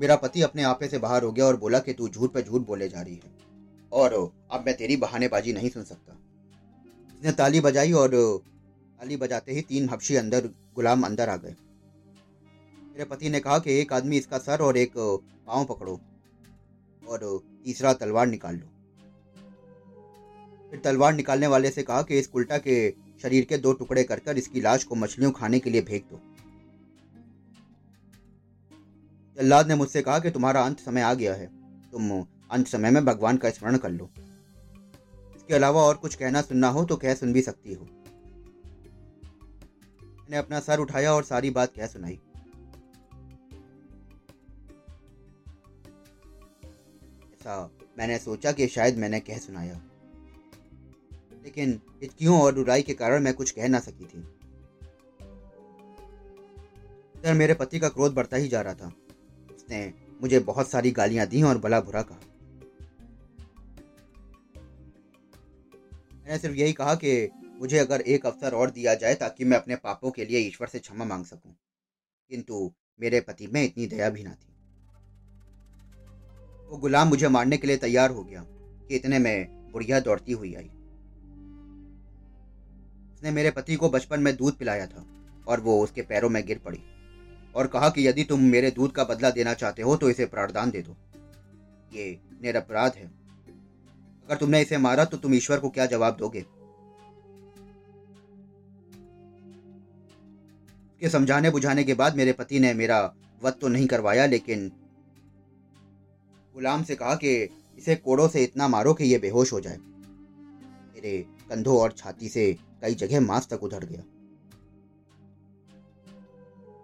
मेरा 0.00 0.16
पति 0.16 0.42
अपने 0.42 0.62
आपे 0.62 0.88
से 0.88 0.98
बाहर 0.98 1.22
हो 1.22 1.32
गया 1.32 1.44
और 1.44 1.56
बोला 1.56 1.78
कि 1.78 1.92
तू 1.92 2.08
झूठ 2.08 2.32
पे 2.32 2.42
झूठ 2.42 2.60
बोले 2.60 2.88
जा 2.88 3.02
रही 3.02 3.14
है। 3.14 3.47
और 3.92 4.12
अब 4.50 4.64
मैं 4.66 4.76
तेरी 4.76 4.96
बहानेबाजी 4.96 5.52
नहीं 5.52 5.70
सुन 5.70 5.84
सकता। 5.84 6.12
उसने 7.14 7.32
ताली 7.32 7.60
बजाई 7.60 7.92
और 7.92 8.10
ताली 8.10 9.16
बजाते 9.16 9.52
ही 9.52 9.60
तीन 9.60 9.88
हफ्शी 9.88 10.16
अंदर, 10.16 10.46
गुलाम 10.74 11.02
अंदर 11.02 11.28
आ 11.28 11.36
गए। 11.36 11.54
मेरे 12.82 13.04
पति 13.04 13.28
ने 13.28 13.40
कहा 13.40 13.58
कि 13.58 13.78
एक 13.80 13.92
आदमी 13.92 14.16
इसका 14.16 14.38
सर 14.38 14.62
और 14.62 14.76
एक 14.76 14.92
पाँव 14.96 15.64
पकड़ो 15.64 16.00
और 17.02 17.20
तीसरा 17.64 17.92
तलवार 17.92 18.26
निकाल 18.26 18.54
लो। 18.54 18.66
फिर 20.70 20.80
तलवार 20.84 21.14
निकालने 21.14 21.46
वाले 21.46 21.70
से 21.70 21.82
कहा 21.82 22.02
कि 22.02 22.18
इस 22.18 22.30
उल्टा 22.34 22.58
के 22.58 22.90
शरीर 23.22 23.44
के 23.44 23.58
दो 23.58 23.72
टुकड़े 23.72 24.04
कर 24.04 24.18
कर 24.18 24.38
इसकी 24.38 24.60
लाश 24.60 24.84
को 24.84 24.94
मछलियों 24.94 25.30
खाने 25.32 25.58
के 25.58 25.70
लिए 25.70 25.80
फेंक 25.80 26.04
दो। 26.04 26.20
जल्लाद 29.36 29.68
ने 29.68 29.74
मुझसे 29.74 30.02
कहा 30.02 30.18
कि 30.18 30.30
तुम्हारा 30.30 30.62
अंत 30.62 30.80
समय 30.80 31.00
आ 31.00 31.14
गया 31.14 31.34
है। 31.34 31.46
तुम 31.92 32.10
अंत 32.50 32.66
समय 32.66 32.90
में 32.90 33.04
भगवान 33.04 33.36
का 33.36 33.50
स्मरण 33.50 33.76
कर 33.76 33.90
लो। 33.90 34.10
इसके 35.36 35.54
अलावा 35.54 35.82
और 35.82 35.96
कुछ 35.96 36.14
कहना 36.14 36.42
सुनना 36.42 36.68
हो 36.68 36.84
तो 36.84 36.96
कह 36.96 37.14
सुन 37.14 37.32
भी 37.32 37.42
सकती 37.42 37.74
हो। 37.74 37.84
मैंने 40.04 40.36
अपना 40.36 40.60
सर 40.60 40.78
उठाया 40.78 41.14
और 41.14 41.24
सारी 41.24 41.50
बात 41.50 41.72
कह 41.76 41.86
सुनाई। 41.86 42.20
ऐसा 47.32 47.70
मैंने 47.98 48.18
सोचा 48.18 48.52
कि 48.52 48.66
शायद 48.66 48.98
मैंने 48.98 49.20
कह 49.20 49.38
सुनाया। 49.38 49.80
लेकिन 51.44 51.80
हिचकियों 52.02 52.42
और 52.42 52.54
रुराई 52.54 52.82
के 52.82 52.94
कारण 52.94 53.22
मैं 53.22 53.34
कुछ 53.34 53.50
कह 53.50 53.68
ना 53.68 53.78
सकी 53.78 54.04
थी। 54.04 54.18
इधर 57.16 57.34
मेरे 57.34 57.54
पति 57.54 57.78
का 57.78 57.88
क्रोध 57.88 58.14
बढ़ता 58.14 58.36
ही 58.36 58.48
जा 58.48 58.60
रहा 58.60 58.74
था। 58.74 58.92
उसने 59.54 59.94
मुझे 60.22 60.38
बहुत 60.38 60.70
सारी 60.70 60.90
गालियाँ 60.90 61.26
दी 61.26 61.42
और 61.42 61.58
भला 61.58 61.80
बुरा 61.80 62.02
कहा। 62.02 62.20
मैंने 66.28 66.40
सिर्फ़ 66.40 66.56
यही 66.56 66.72
कहा 66.72 66.94
कि 66.94 67.28
मुझे 67.60 67.78
अगर 67.78 68.00
एक 68.00 68.26
अवसर 68.26 68.54
और 68.54 68.70
दिया 68.70 68.94
जाए 68.94 69.14
ताकि 69.14 69.44
मैं 69.44 69.56
अपने 69.56 69.76
पापों 69.76 70.10
के 70.10 70.24
लिए 70.24 70.38
ईश्वर 70.38 70.68
से 70.68 70.78
क्षमा 70.78 71.04
मांग 71.04 71.24
सकूँ। 71.24 71.56
किंतु 72.30 72.72
मेरे 73.00 73.20
पति 73.20 73.46
में 73.46 73.64
इतनी 73.64 73.86
दया 73.86 74.10
भी 74.10 74.22
ना 74.22 74.30
थी। 74.30 74.52
वो 76.68 76.76
गुलाम 76.76 77.08
मुझे 77.08 77.28
मारने 77.28 77.56
के 77.56 77.66
लिए 77.66 77.76
तैयार 77.76 78.10
हो 78.10 78.24
गया 78.24 78.44
कि 78.88 78.96
इतने 78.96 79.18
में 79.18 79.70
बुढ़िया 79.72 80.00
दौड़ती 80.00 80.32
हुई 80.32 80.54
आई। 80.54 80.70
उसने 83.14 83.30
मेरे 83.30 83.50
पति 83.50 83.76
को 83.76 83.88
बचपन 83.88 84.20
में 84.20 84.36
दूध 84.36 84.56
पिलाया 84.56 84.86
था 84.86 85.06
और 85.48 85.60
वो 85.60 85.84
उसके 85.84 86.02
पैरों 86.02 86.28
में 86.28 86.46
गिर 86.46 86.58
पड़ी 86.58 86.80
और 87.54 87.66
कहा 87.66 87.90
कि 87.90 88.08
यदि 88.08 88.24
तुम 88.24 88.40
मेरे 88.40 88.70
दूध 88.70 88.92
का 88.92 89.04
बदला 89.04 89.30
देना 89.30 89.54
चाहते 89.54 89.82
हो 89.82 89.96
तो 89.96 90.10
इसे 90.10 90.26
प्रावधान 90.26 90.70
दे 90.70 90.82
दो। 90.82 90.96
ये 91.92 92.20
निरपराध 92.42 92.92
है। 92.94 93.27
अगर 94.28 94.36
तुमने 94.36 94.60
इसे 94.62 94.78
मारा 94.78 95.04
तो 95.04 95.16
तुम 95.16 95.34
ईश्वर 95.34 95.58
को 95.58 95.68
क्या 95.70 95.86
जवाब 95.86 96.16
दोगे? 96.16 96.40
उसके 100.90 101.08
समझाने 101.08 101.50
बुझाने 101.50 101.84
के 101.84 101.94
बाद 101.94 102.16
मेरे 102.16 102.32
पति 102.32 102.58
ने 102.58 102.72
मेरा 102.74 103.00
वध 103.42 103.54
तो 103.60 103.68
नहीं 103.68 103.86
करवाया, 103.86 104.26
लेकिन 104.26 104.68
गुलाम 106.54 106.82
से 106.82 106.94
कहा 106.96 107.14
कि 107.14 107.34
इसे 107.78 107.94
कोड़ों 107.96 108.28
से 108.28 108.42
इतना 108.44 108.68
मारो 108.68 108.94
कि 108.94 109.04
ये 109.04 109.18
बेहोश 109.18 109.52
हो 109.52 109.60
जाए। 109.60 109.76
मेरे 109.76 111.18
कंधों 111.50 111.78
और 111.78 111.92
छाती 111.92 112.28
से 112.28 112.52
कई 112.82 112.94
जगह 112.94 113.20
मांस 113.20 113.48
तक 113.48 113.62
उधर 113.62 113.84
गया। 113.84 114.02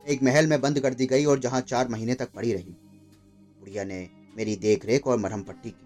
एक 0.06 0.22
महल 0.22 0.46
में 0.46 0.60
बंद 0.60 0.80
कर 0.80 0.94
दी 0.94 1.06
गई 1.06 1.24
और 1.24 1.38
जहाँ 1.38 1.60
चार 1.60 1.88
महीने 1.88 2.14
तक 2.14 2.32
पड़ी 2.32 2.52
रही। 2.52 2.76
बुढ़िया 3.60 3.84
ने 3.84 4.08
मेरी 4.36 4.56
देख 4.56 4.84
रेख 4.86 5.06
और 5.06 5.18
मरहम 5.18 5.42
पट्टी 5.42 5.70
की। 5.70 5.83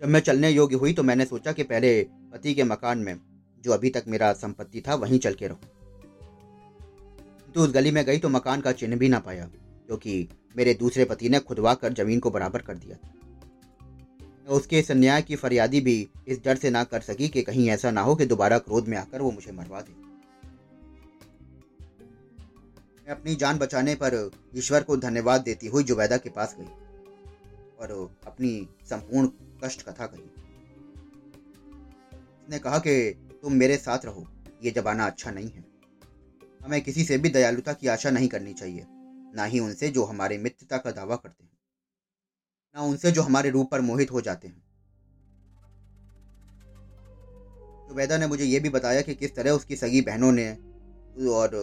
जब 0.00 0.08
मैं 0.08 0.20
चलने 0.20 0.50
योग्य 0.50 0.76
हुई 0.76 0.92
तो 0.92 1.02
मैंने 1.02 1.24
सोचा 1.24 1.52
कि 1.52 1.62
पहले 1.62 2.02
पति 2.32 2.54
के 2.54 2.64
मकान 2.64 2.98
में 2.98 3.18
जो 3.64 3.72
अभी 3.72 3.90
तक 3.90 4.04
मेरा 4.08 4.32
संपत्ति 4.32 4.80
था, 4.80 4.94
वहीं 4.94 5.18
चल 5.18 5.34
के 5.34 5.46
रहूँ। 5.46 5.58
तो 7.54 7.60
उस 7.60 7.72
गली 7.72 7.90
में 7.90 8.04
गई 8.04 8.18
तो 8.18 8.28
मकान 8.28 8.60
का 8.60 8.72
चिन्ह 8.72 8.96
भी 8.96 9.08
ना 9.08 9.18
पाया 9.18 9.44
क्योंकि 9.46 10.28
मेरे 10.56 10.74
दूसरे 10.74 11.04
पति 11.04 11.28
ने 11.28 11.38
खुदवा 11.40 11.74
कर 11.74 11.92
ज़मीन 11.92 12.20
को 12.20 12.30
बराबर 12.30 12.62
कर 12.62 12.74
दिया 12.74 12.96
था। 12.96 13.12
उसके 14.46 14.78
इस 14.78 14.90
अन्याय 14.90 15.22
की 15.22 15.36
फरियादी 15.36 15.80
भी 15.80 16.08
इस 16.28 16.42
डर 16.44 16.56
से 16.56 16.70
ना 16.70 16.82
कर 16.84 17.00
सकी 17.00 17.28
कि 17.28 17.42
कहीं 17.42 17.68
ऐसा 17.70 17.90
ना 17.90 18.00
हो 18.00 18.14
कि 18.14 18.26
दोबारा 18.26 18.58
क्रोध 18.58 18.88
में 18.88 18.96
आकर 18.98 19.22
वो 19.22 19.30
मुझे 19.30 19.52
मरवा 19.52 19.80
दे। 19.80 19.92
मैं 23.06 23.14
अपनी 23.14 23.34
जान 23.34 23.58
बचाने 23.58 23.94
पर 23.94 24.30
ईश्वर 24.56 24.82
को 24.82 24.96
धन्यवाद 24.96 25.40
देती 25.40 25.66
हुई 25.66 25.84
जुबैदा 25.84 26.16
के 26.16 26.30
पास 26.30 26.56
गई 26.60 26.66
और 27.80 27.90
अपनी 28.26 28.68
संपूर्ण 28.90 29.28
कष्ट 29.64 29.82
कथा 29.82 30.06
कही। 30.06 30.22
उसने 32.42 32.58
कहा 32.58 32.78
कि 32.78 33.10
तुम 33.42 33.52
मेरे 33.52 33.76
साथ 33.76 34.04
रहो, 34.04 34.26
ये 34.64 34.70
जमाना 34.70 35.06
अच्छा 35.06 35.30
नहीं 35.30 35.50
है। 35.50 35.64
हमें 36.60 36.80
किसी 36.80 37.04
से 37.04 37.18
भी 37.18 37.28
दयालुता 37.28 37.72
की 37.72 37.88
आशा 37.88 38.10
नहीं 38.10 38.28
करनी 38.28 38.52
चाहिए, 38.54 38.86
ना 39.34 39.44
ही 39.44 39.60
उनसे 39.60 39.88
जो 39.88 40.04
हमारे 40.04 40.38
मित्रता 40.38 40.78
का 40.78 40.90
दावा 40.90 41.16
करते 41.16 41.44
हैं, 41.44 41.50
ना 42.76 42.82
उनसे 42.82 43.12
जो 43.12 43.22
हमारे 43.22 43.50
रूप 43.50 43.70
पर 43.70 43.80
मोहित 43.80 44.12
हो 44.12 44.20
जाते 44.20 44.48
हैं। 44.48 44.62
जुबैदा 47.88 48.18
ने 48.18 48.26
मुझे 48.26 48.44
यह 48.44 48.60
भी 48.60 48.68
बताया 48.68 49.00
कि 49.00 49.14
किस 49.14 49.34
तरह 49.36 49.50
उसकी 49.50 49.76
सगी 49.76 50.00
बहनों 50.00 50.32
ने 50.32 50.50
और 51.30 51.54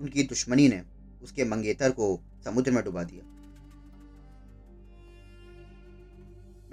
उनकी 0.00 0.22
दुश्मनी 0.22 0.68
ने 0.68 0.82
उसके 1.22 1.44
मंगेतर 1.44 1.90
को 1.90 2.18
समुद्र 2.44 2.70
में 2.70 2.82
डुबा 2.84 3.02
दिया। 3.02 3.24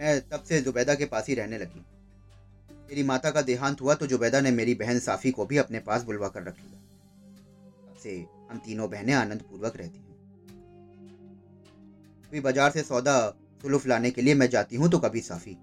मैं 0.04 0.20
तब 0.22 0.44
से 0.44 0.60
जुबैदा 0.62 0.94
के 0.96 1.06
पास 1.06 1.28
ही 1.28 1.36
रहने 1.36 1.58
लगी। 1.58 1.82
मेरी 2.90 3.04
माता 3.04 3.30
का 3.32 3.42
देहांत 3.42 3.82
हुआ 3.82 3.94
तो 3.94 4.08
जुबैदा 4.08 4.42
ने 4.42 4.52
मेरी 4.52 4.74
बहन 4.76 5.00
साफी 5.00 5.32
को 5.32 5.46
भी 5.46 5.58
अपने 5.58 5.80
पास 5.82 6.04
बुलवा 6.04 6.28
कर 6.28 6.44
रख 6.44 6.58
लिया। 6.60 6.80
तब 7.84 8.00
से 8.00 8.16
हम 8.50 8.58
तीनों 8.66 8.90
बहनें 8.90 9.14
आनंद 9.14 9.42
पूर्वक 9.42 9.78
रहती 9.78 10.00
हैं। 10.00 10.18
कभी 12.26 12.40
बाज़ार 12.40 12.72
से 12.72 12.84
सौदा 12.84 13.16
सुलूफ 13.64 13.88
लाने 13.88 14.12
के 14.12 14.22
लिए 14.22 14.36
मैं 14.36 14.50
जाती 14.50 14.76
हूँ 14.76 14.90
तो 14.90 15.00
कभी 15.00 15.22
साफी। 15.22 15.58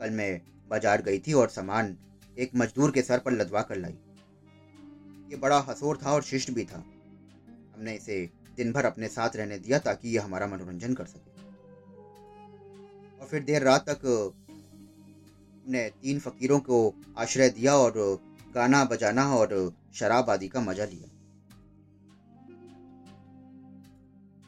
कल 0.00 0.10
मैं 0.12 0.40
बाज़ार 0.70 1.02
गई 1.02 1.18
थी 1.18 1.32
और 1.34 1.48
सामान 1.50 1.96
एक 2.36 2.50
मजदूर 2.56 2.90
के 2.90 3.02
सर 3.02 3.18
पर 3.18 3.32
लदवा 3.32 3.62
कर 3.62 3.76
लाई। 3.76 3.98
ये 5.30 5.36
बड़ा 5.38 5.58
हसोर 5.68 5.98
था 6.04 6.12
और 6.12 6.22
शिष्ट 6.24 6.50
भी 6.50 6.64
था। 6.64 6.84
हमने 7.74 7.94
इसे 7.94 8.20
दिन 8.56 8.72
भर 8.72 8.84
अपने 8.86 9.08
साथ 9.08 9.36
रहने 9.36 9.58
दिया 9.60 9.78
ताकि 9.80 10.08
ये 10.08 10.18
हमारा 10.18 10.46
मनोरंजन 10.48 10.94
कर 10.94 11.06
सके। 11.06 11.27
और 13.20 13.26
फिर 13.26 13.42
देर 13.42 13.62
रात 13.62 13.88
तक 13.88 14.06
हमने 14.46 15.88
तीन 16.02 16.18
फकीरों 16.18 16.58
को 16.60 16.94
आश्रय 17.18 17.48
दिया 17.50 17.76
और 17.76 17.92
गाना 18.54 18.84
बजाना 18.84 19.24
और 19.34 19.74
शराब 19.94 20.30
आदि 20.30 20.48
का 20.48 20.60
मज़ा 20.60 20.84
लिया। 20.84 21.08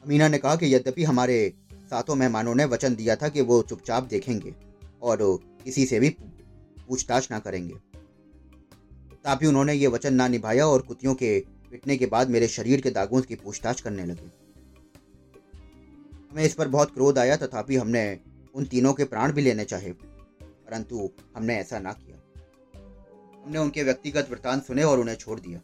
अमीना 0.05 0.27
ने 0.27 0.37
कहा 0.37 0.55
कि 0.55 0.73
यद्यपि 0.75 1.03
हमारे 1.03 1.53
सातों 1.89 2.15
मेहमानों 2.15 2.55
ने 2.55 2.65
वचन 2.65 2.95
दिया 2.95 3.15
था 3.15 3.29
कि 3.29 3.41
वो 3.41 3.61
चुपचाप 3.61 4.03
देखेंगे 4.03 4.55
और 5.01 5.17
किसी 5.63 5.85
से 5.85 5.99
भी 5.99 6.09
पूछताछ 6.87 7.31
ना 7.31 7.39
करेंगे। 7.39 7.75
ताकि 9.23 9.45
उन्होंने 9.45 9.73
ये 9.73 9.87
वचन 9.87 10.13
ना 10.13 10.27
निभाया 10.27 10.67
और 10.67 10.81
कुतियों 10.81 11.13
के 11.13 11.39
पिटने 11.71 11.97
के 11.97 12.05
बाद 12.05 12.29
मेरे 12.29 12.47
शरीर 12.47 12.81
के 12.81 12.89
दागों 12.89 13.21
की 13.21 13.35
पूछताछ 13.35 13.81
करने 13.81 14.05
लगे। 14.05 14.31
हमें 16.31 16.43
इस 16.43 16.53
पर 16.53 16.67
बहुत 16.67 16.93
क्रोध 16.93 17.17
आया, 17.19 17.35
तथापि 17.35 17.75
हमने 17.75 18.19
उन 18.55 18.65
तीनों 18.65 18.93
के 18.93 19.03
प्राण 19.03 19.31
भी 19.31 19.41
लेने 19.41 19.65
चाहे। 19.65 19.91
परंतु 19.91 21.11
हमने 21.35 21.55
ऐसा 21.55 21.79
ना 21.79 21.93
किया। 21.93 22.17
हमने 23.43 23.57
उनके 23.57 23.83
व्यक्तिगत 23.83 24.27
वृतांत 24.29 24.63
सुने 24.63 24.83
और 24.83 24.99
उन्हें 24.99 25.15
छोड़ 25.15 25.39
दिया। 25.39 25.59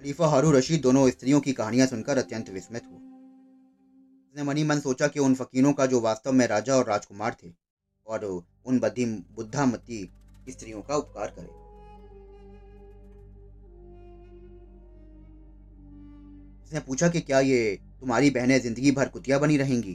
खलीफा 0.00 0.26
हारू 0.26 0.50
रशीद 0.50 0.80
दोनों 0.80 1.10
स्त्रियों 1.10 1.40
की 1.40 1.52
कहानियाँ 1.52 1.86
सुनकर 1.86 2.18
अत्यंत 2.18 2.50
विस्मित 2.50 2.82
हुआ 2.84 2.98
उसने 4.32 4.42
मनी 4.42 4.64
मन 4.64 4.80
सोचा 4.80 5.08
कि 5.08 5.20
उन 5.20 5.34
फकीरों 5.34 5.72
का 5.72 5.86
जो 5.86 6.00
वास्तव 6.00 6.32
में 6.32 6.46
राजा 6.46 6.76
और 6.76 6.86
राजकुमार 6.86 7.36
थे, 7.44 7.52
और 8.06 8.44
उन 8.66 8.78
बद्धी 8.78 9.04
बुद्धामती 9.06 10.12
स्त्रियों 10.48 10.82
का 10.82 10.96
उपकार 10.96 11.28
करे। 11.28 11.61
उसने 16.72 16.80
पूछा 16.80 17.08
कि 17.08 17.20
क्या 17.20 17.38
ये 17.40 17.78
तुम्हारी 18.00 18.30
बहनें 18.30 18.60
ज़िंदगी 18.60 18.90
भर 18.90 19.08
कुतिया 19.08 19.38
बनी 19.38 19.56
रहेंगी? 19.56 19.92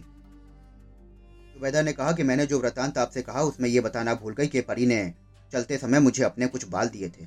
जुबैदा 1.53 1.81
ने 1.81 1.93
कहा 1.93 2.11
कि 2.11 2.23
मैंने 2.23 2.45
जो 2.45 2.59
वृतांत 2.59 2.97
आपसे 2.97 3.21
कहा, 3.21 3.41
उसमें 3.41 3.67
यह 3.69 3.81
बताना 3.81 4.13
भूल 4.13 4.33
गई 4.33 4.47
कि 4.47 4.61
परी 4.61 4.85
ने 4.85 4.99
चलते 5.51 5.77
समय 5.77 5.99
मुझे 5.99 6.23
अपने 6.23 6.47
कुछ 6.47 6.65
बाल 6.67 6.89
दिए 6.89 7.09
थे। 7.09 7.25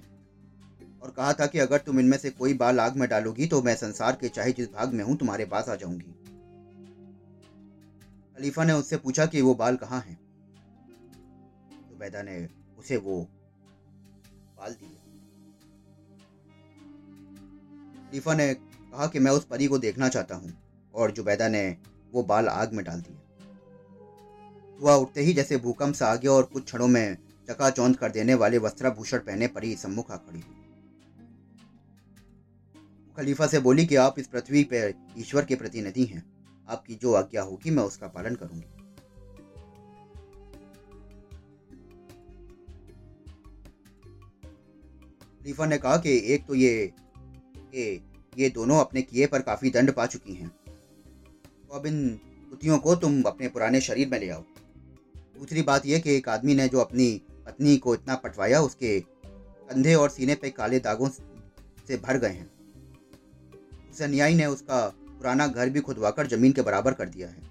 और 1.02 1.10
कहा 1.10 1.32
था 1.32 1.46
कि 1.46 1.58
अगर 1.58 1.78
तुम 1.78 2.00
इनमें 2.00 2.16
से 2.18 2.30
कोई 2.30 2.54
बाल 2.54 2.80
आग 2.80 2.96
में 2.96 3.08
डालोगी 3.08 3.46
तो 3.46 3.62
मैं 3.62 3.74
संसार 3.74 4.18
के 4.20 4.28
चाहे 4.28 4.52
जिस 4.52 4.72
भाग 4.72 4.92
में 4.92 5.04
हूँ, 5.04 5.16
तुम्हारे 5.16 5.44
पास 5.44 5.68
आ 5.68 5.74
जाऊँगी। 5.74 6.14
खलीफा 8.36 8.64
ने 8.64 8.72
उससे 8.72 8.96
पूछा 8.96 9.26
कि 9.26 9.40
वो 9.40 9.54
बाल 9.54 9.76
कहाँ 9.76 10.00
हैं? 10.00 10.18
जुबैदा 11.90 12.22
ने 12.22 12.48
उसे 12.78 12.96
वो 12.96 13.20
बाल 14.58 14.72
दिए। 14.72 14.96
खलीफा 18.10 18.34
ने 18.34 18.52
कहा 18.92 19.06
कि 19.06 19.18
मैं 19.18 19.30
उस 19.30 19.44
परी 19.44 19.66
को 19.66 19.78
देखना 19.78 20.08
चाहता 20.08 20.34
हूँ, 20.34 20.52
और 20.94 21.10
जुबैदा 21.10 21.48
ने 21.48 21.76
वो 22.12 22.22
बाल 22.22 22.48
आग 22.48 22.72
में 22.72 22.84
डाल 22.84 23.00
दिया 23.00 23.18
सुबह 24.78 24.92
उठते 24.94 25.20
ही 25.20 25.32
जैसे 25.32 25.56
भूकंप 25.58 25.94
सा 25.94 26.06
आ 26.06 26.14
गया 26.16 26.32
और 26.32 26.42
कुछ 26.42 26.64
क्षणों 26.64 26.88
में 26.88 27.16
चकाचौंध 27.48 27.96
कर 27.96 28.10
देने 28.10 28.34
वाले 28.34 28.58
वस्त्राभूषण 28.58 29.18
पहने 29.18 29.46
परी 29.48 29.74
सम्मुख 29.76 30.10
आ 30.10 30.16
खड़ी 30.16 30.40
हुई। 30.40 30.56
खलीफा 33.18 33.46
से 33.46 33.58
बोली 33.60 33.86
कि 33.86 33.96
आप 33.96 34.18
इस 34.18 34.26
पृथ्वी 34.26 34.62
पर 34.64 34.92
ईश्वर 35.18 35.44
के 35.44 35.54
प्रतिनिधि 35.54 36.04
हैं। 36.04 36.22
आपकी 36.68 36.94
जो 36.94 37.12
आज्ञा 37.14 37.42
होगी, 37.42 37.70
मैं 37.70 37.82
उसका 37.82 38.06
पालन 38.08 38.34
करूँगी। 38.34 38.66
खलीफा 45.40 45.66
ने 45.66 45.78
कहा 45.78 45.96
कि 45.96 46.16
एक 46.34 46.46
तो 46.46 46.54
ये 46.54 46.92
ये 48.38 48.50
दोनों 48.50 48.80
अपने 48.80 49.02
किए 49.02 49.26
पर 49.26 49.42
काफ़ी 49.42 49.70
दंड 49.70 49.92
पा 49.92 50.06
चुकी 50.06 50.34
हैं। 50.34 50.48
तो 51.68 51.78
अब 51.78 51.86
इन 51.86 52.20
कुतियों 52.50 52.78
को 52.78 52.94
तुम 52.96 53.22
अपने 53.22 53.48
पुराने 53.48 53.80
शरीर 53.80 54.08
में 54.08 54.20
ले 54.20 54.28
आओ। 54.28 54.42
दूसरी 55.38 55.62
बात 55.62 55.86
यह 55.86 55.98
कि 55.98 56.14
एक 56.14 56.28
आदमी 56.28 56.54
ने 56.54 56.68
जो 56.68 56.78
अपनी 56.78 57.22
पत्नी 57.46 57.76
को 57.76 57.94
इतना 57.94 58.14
पटवाया, 58.14 58.60
उसके 58.60 59.00
कंधे 59.00 59.94
और 59.94 60.10
सीने 60.10 60.34
पे 60.34 60.50
काले 60.50 60.80
दागों 60.80 61.08
से 61.88 61.96
भर 61.96 62.18
गए 62.18 62.28
हैं। 62.28 62.50
उस 63.90 64.02
अनुयायी 64.02 64.34
ने 64.34 64.46
उसका 64.46 64.88
पुराना 64.88 65.46
घर 65.46 65.70
भी 65.70 65.80
खुदवाकर 65.80 66.26
ज़मीन 66.26 66.52
के 66.52 66.62
बराबर 66.62 66.92
कर 66.92 67.08
दिया 67.08 67.28
है। 67.28 67.42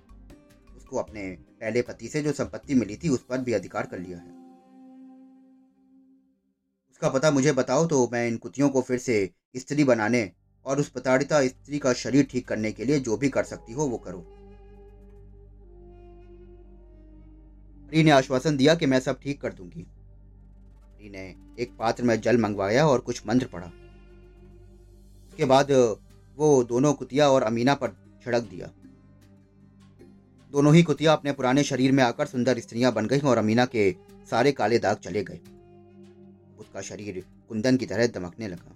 उसको 0.78 0.98
अपने 0.98 1.32
पहले 1.32 1.82
पति 1.82 2.08
से 2.08 2.22
जो 2.22 2.32
संपत्ति 2.32 2.76
मिली 2.76 2.96
थी, 2.96 3.10
उस 3.10 3.24
पर 3.24 3.38
भी 3.38 3.54
अधिकार 3.54 3.86
कर 3.86 4.00
लिया 4.00 4.18
है। 4.18 4.40
उसका 6.92 7.10
पता 7.10 7.32
मुझे 7.32 7.52
बताओ 7.52 7.88
तो 7.88 8.10
मैं 8.14 8.28
इन 8.28 8.38
कुतियों 8.38 8.70
को 8.70 8.82
फिर 8.82 8.98
से 8.98 9.34
स्त्री 9.56 9.84
बनाने 9.84 10.32
और 10.66 10.80
उस 10.80 10.90
प्रताड़िता 10.90 11.48
स्त्री 11.48 11.80
का 11.80 11.94
शरीर 11.94 12.26
ठीक 12.26 12.48
करने 12.48 12.72
के 12.72 12.86
लिए 12.86 13.00
जो 13.00 13.18
भी 13.18 13.30
कर 13.30 13.44
सकती 13.44 13.74
हो 13.74 13.86
वो 13.86 13.98
करो। 13.98 14.20
हरी 17.88 18.04
ने 18.04 18.12
आश्वासन 18.12 18.58
दिया 18.58 18.76
कि 18.76 18.86
मैं 18.86 19.00
सब 19.00 19.20
ठीक 19.20 19.42
कर 19.42 19.54
दूँगी। 19.54 19.82
हरी 20.96 21.10
ने 21.10 21.36
एक 21.60 21.78
पात्र 21.80 22.04
में 22.04 22.22
जल 22.22 22.38
मंगवाया 22.38 22.88
और 22.88 23.00
कुछ 23.00 23.28
मंत्र 23.28 23.48
पढ़ा। 23.48 23.68
उसके 25.30 25.46
बाद, 25.46 25.72
वो 26.36 26.64
दोनों 26.64 26.94
कुतिया 26.94 27.30
और 27.30 27.44
अमीना 27.44 27.76
पर 27.76 27.88
छिड़क 28.24 28.44
दिया। 28.44 28.72
दोनों 30.52 30.76
ही 30.76 30.84
कुतिया 30.84 31.14
अपने 31.14 31.32
पुराने 31.32 31.64
शरीर 31.64 31.92
में 31.92 32.04
आकर 32.04 32.26
सुंदर 32.26 32.60
स्त्रियाँ 32.60 32.94
बन 32.94 33.08
गई 33.08 33.20
और 33.20 33.38
अमीना 33.38 33.66
के 33.66 33.96
सारे 34.30 34.52
काले 34.52 34.80
दाग 34.80 34.98
चले 34.98 35.24
गए। 35.24 35.40
उसका 36.60 36.82
शरीर 36.82 37.26
कुंदन 37.50 37.78
की 37.78 37.86
तरह 37.86 38.08
दमकने 38.08 38.48
लगा। 38.48 38.76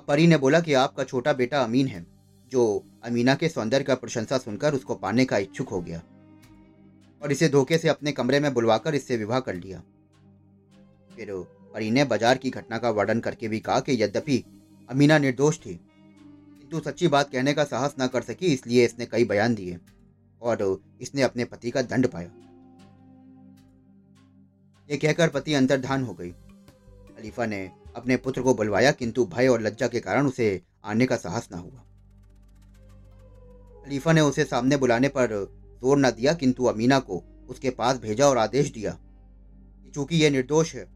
परी 0.00 0.26
ने 0.26 0.36
बोला 0.38 0.60
कि 0.60 0.72
आपका 0.76 1.04
छोटा 1.04 1.32
बेटा 1.34 1.62
अमीन 1.62 1.86
है, 1.86 2.04
जो 2.52 2.84
अमीना 3.04 3.34
के 3.34 3.48
सौंदर्य 3.48 3.84
का 3.84 3.94
प्रशंसा 3.96 4.38
सुनकर 4.38 4.74
उसको 4.74 4.94
पाने 4.96 5.24
का 5.24 5.38
इच्छुक 5.38 5.68
हो 5.68 5.80
गया 5.82 6.02
और 7.22 7.32
इसे 7.32 7.48
धोखे 7.48 7.78
से 7.78 7.88
अपने 7.88 8.12
कमरे 8.12 8.40
में 8.40 8.52
बुलवाकर 8.54 8.94
इससे 8.94 9.16
विवाह 9.16 9.40
कर 9.40 9.54
लिया। 9.56 9.82
फिर 11.10 11.32
परी 11.74 11.90
ने 11.90 12.04
बाज़ार 12.06 12.38
की 12.38 12.50
घटना 12.50 12.78
का 12.78 12.90
वर्णन 12.92 13.20
करके 13.20 13.48
भी 13.48 13.58
कहा 13.60 13.80
कि 13.80 14.02
यद्यपि 14.02 14.42
अमीना 14.88 15.18
निर्दोष 15.18 15.58
थी, 15.58 15.74
किंतु 15.74 16.80
सच्ची 16.80 17.08
बात 17.08 17.30
कहने 17.30 17.54
का 17.54 17.64
साहस 17.66 17.94
न 18.00 18.06
कर 18.08 18.22
सकी, 18.22 18.46
इसलिए 18.46 18.84
इसने 18.84 19.06
कई 19.06 19.24
बयान 19.26 19.54
दिए 19.54 19.78
और 20.42 20.80
इसने 21.00 21.22
अपने 21.22 21.44
पति 21.46 21.70
का 21.70 21.82
दंड 21.84 22.06
पाया। 22.08 22.30
ये 24.88 24.96
कहकर 24.98 25.28
पति 25.30 25.54
अंतर्धान 25.54 26.04
हो 26.04 26.14
गई। 26.14 26.32
खलीफा 27.20 27.46
ने 27.46 27.70
अपने 27.96 28.16
पुत्र 28.16 28.42
को 28.42 28.54
बुलवाया, 28.54 28.90
किंतु 28.92 29.24
भय 29.26 29.48
और 29.48 29.62
लज्जा 29.62 29.86
के 29.88 30.00
कारण 30.00 30.26
उसे 30.26 30.60
आने 30.84 31.06
का 31.06 31.16
साहस 31.16 31.48
न 31.52 31.54
हुआ। 31.54 31.84
खलीफा 33.84 34.12
ने 34.12 34.20
उसे 34.20 34.44
सामने 34.44 34.76
बुलाने 34.76 35.08
पर 35.08 35.34
ज़ोर 35.82 35.98
न 35.98 36.10
दिया, 36.10 36.32
किंतु 36.34 36.64
अमीना 36.64 36.98
को 37.00 37.22
उसके 37.48 37.70
पास 37.70 37.98
भेजा 37.98 38.28
और 38.28 38.38
आदेश 38.38 38.70
दिया 38.72 38.90
कि 38.90 39.90
चूँकि 39.90 40.16
यह 40.16 40.30
निर्दोष 40.30 40.74
है, 40.74 40.86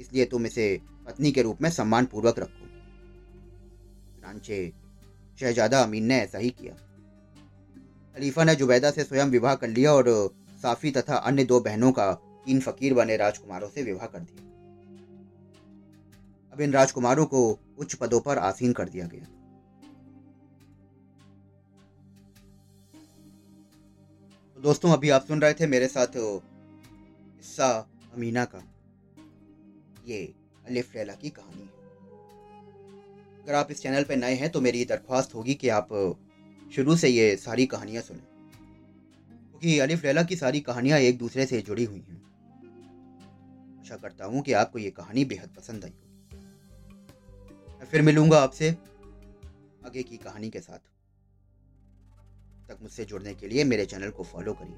इसलिए 0.00 0.24
तुम 0.24 0.46
इसे 0.46 0.80
पत्नी 1.06 1.32
के 1.32 1.42
रूप 1.42 1.62
में 1.62 1.70
सम्मान 1.70 2.06
पूर्वक 2.06 2.38
रखो। 2.38 2.66
चुनाचे 4.14 4.72
शहजादा 5.40 5.82
अमीन 5.82 6.04
ने 6.04 6.20
ऐसा 6.20 6.38
ही 6.38 6.50
किया। 6.50 6.74
खलीफा 8.16 8.44
ने 8.44 8.54
जुबैदा 8.54 8.90
से 8.90 9.04
स्वयं 9.04 9.30
विवाह 9.30 9.54
कर 9.54 9.68
लिया 9.68 9.92
और 9.92 10.30
साफी 10.62 10.90
तथा 10.90 11.16
अन्य 11.16 11.44
दो 11.44 11.60
बहनों 11.60 11.92
का 11.92 12.12
तीन 12.46 12.60
फकीर 12.60 12.94
बने 12.94 13.16
राजकुमारों 13.16 13.68
से 13.68 13.82
विवाह 13.82 14.06
कर 14.06 14.18
दिया। 14.20 14.50
अब 16.52 16.60
इन 16.60 16.72
राजकुमारों 16.72 17.26
को 17.26 17.58
उच्च 17.78 17.94
पदों 17.94 18.20
पर 18.20 18.38
आसीन 18.38 18.72
कर 18.72 18.88
दिया 18.88 19.06
गया। 19.06 19.24
तो 24.54 24.62
दोस्तों, 24.62 24.92
अभी 24.92 25.10
आप 25.10 25.26
सुन 25.26 25.40
रहे 25.40 25.54
थे 25.54 25.66
मेरे 25.66 25.88
साथ 25.88 26.06
हिस्सा 26.06 27.88
अमीना 28.14 28.44
का। 28.44 28.62
ये 30.06 30.34
अलिफ 30.66 30.94
लैला 30.96 31.14
की 31.14 31.30
कहानी 31.30 31.62
है। 31.62 31.80
अगर 33.42 33.54
आप 33.54 33.70
इस 33.70 33.82
चैनल 33.82 34.04
पर 34.04 34.16
नए 34.16 34.34
हैं 34.34 34.50
तो 34.50 34.60
मेरी 34.60 34.84
दरख्वास्त 34.84 35.34
होगी 35.34 35.54
कि 35.54 35.68
आप 35.68 35.88
शुरू 36.74 36.96
से 36.96 37.08
ये 37.08 37.36
सारी 37.36 37.66
कहानियाँ 37.66 38.02
सुनें। 38.02 38.22
क्योंकि 39.50 39.78
तो 39.78 39.82
अलिफ 39.82 40.04
लैला 40.04 40.22
की 40.22 40.36
सारी 40.36 40.60
कहानियाँ 40.60 40.98
एक 40.98 41.18
दूसरे 41.18 41.46
से 41.46 41.62
जुड़ी 41.62 41.84
हुई 41.84 42.00
हैं। 42.00 42.22
आशा 43.80 43.96
करता 43.96 44.24
हूँ 44.24 44.42
कि 44.42 44.52
आपको 44.52 44.78
ये 44.78 44.90
कहानी 44.90 45.24
बेहद 45.24 45.48
पसंद 45.48 45.84
आई। 45.84 45.92
मैं 47.82 47.88
फिर 47.88 48.02
मिलूँगा 48.02 48.38
आपसे 48.40 48.68
आगे 49.86 50.02
की 50.02 50.16
कहानी 50.16 50.50
के 50.50 50.60
साथ। 50.60 50.78
तक 52.68 52.78
मुझसे 52.82 53.04
जुड़ने 53.04 53.34
के 53.34 53.48
लिए 53.48 53.64
मेरे 53.64 53.86
चैनल 53.86 54.10
को 54.10 54.24
फॉलो 54.24 54.52
करिए। 54.52 54.76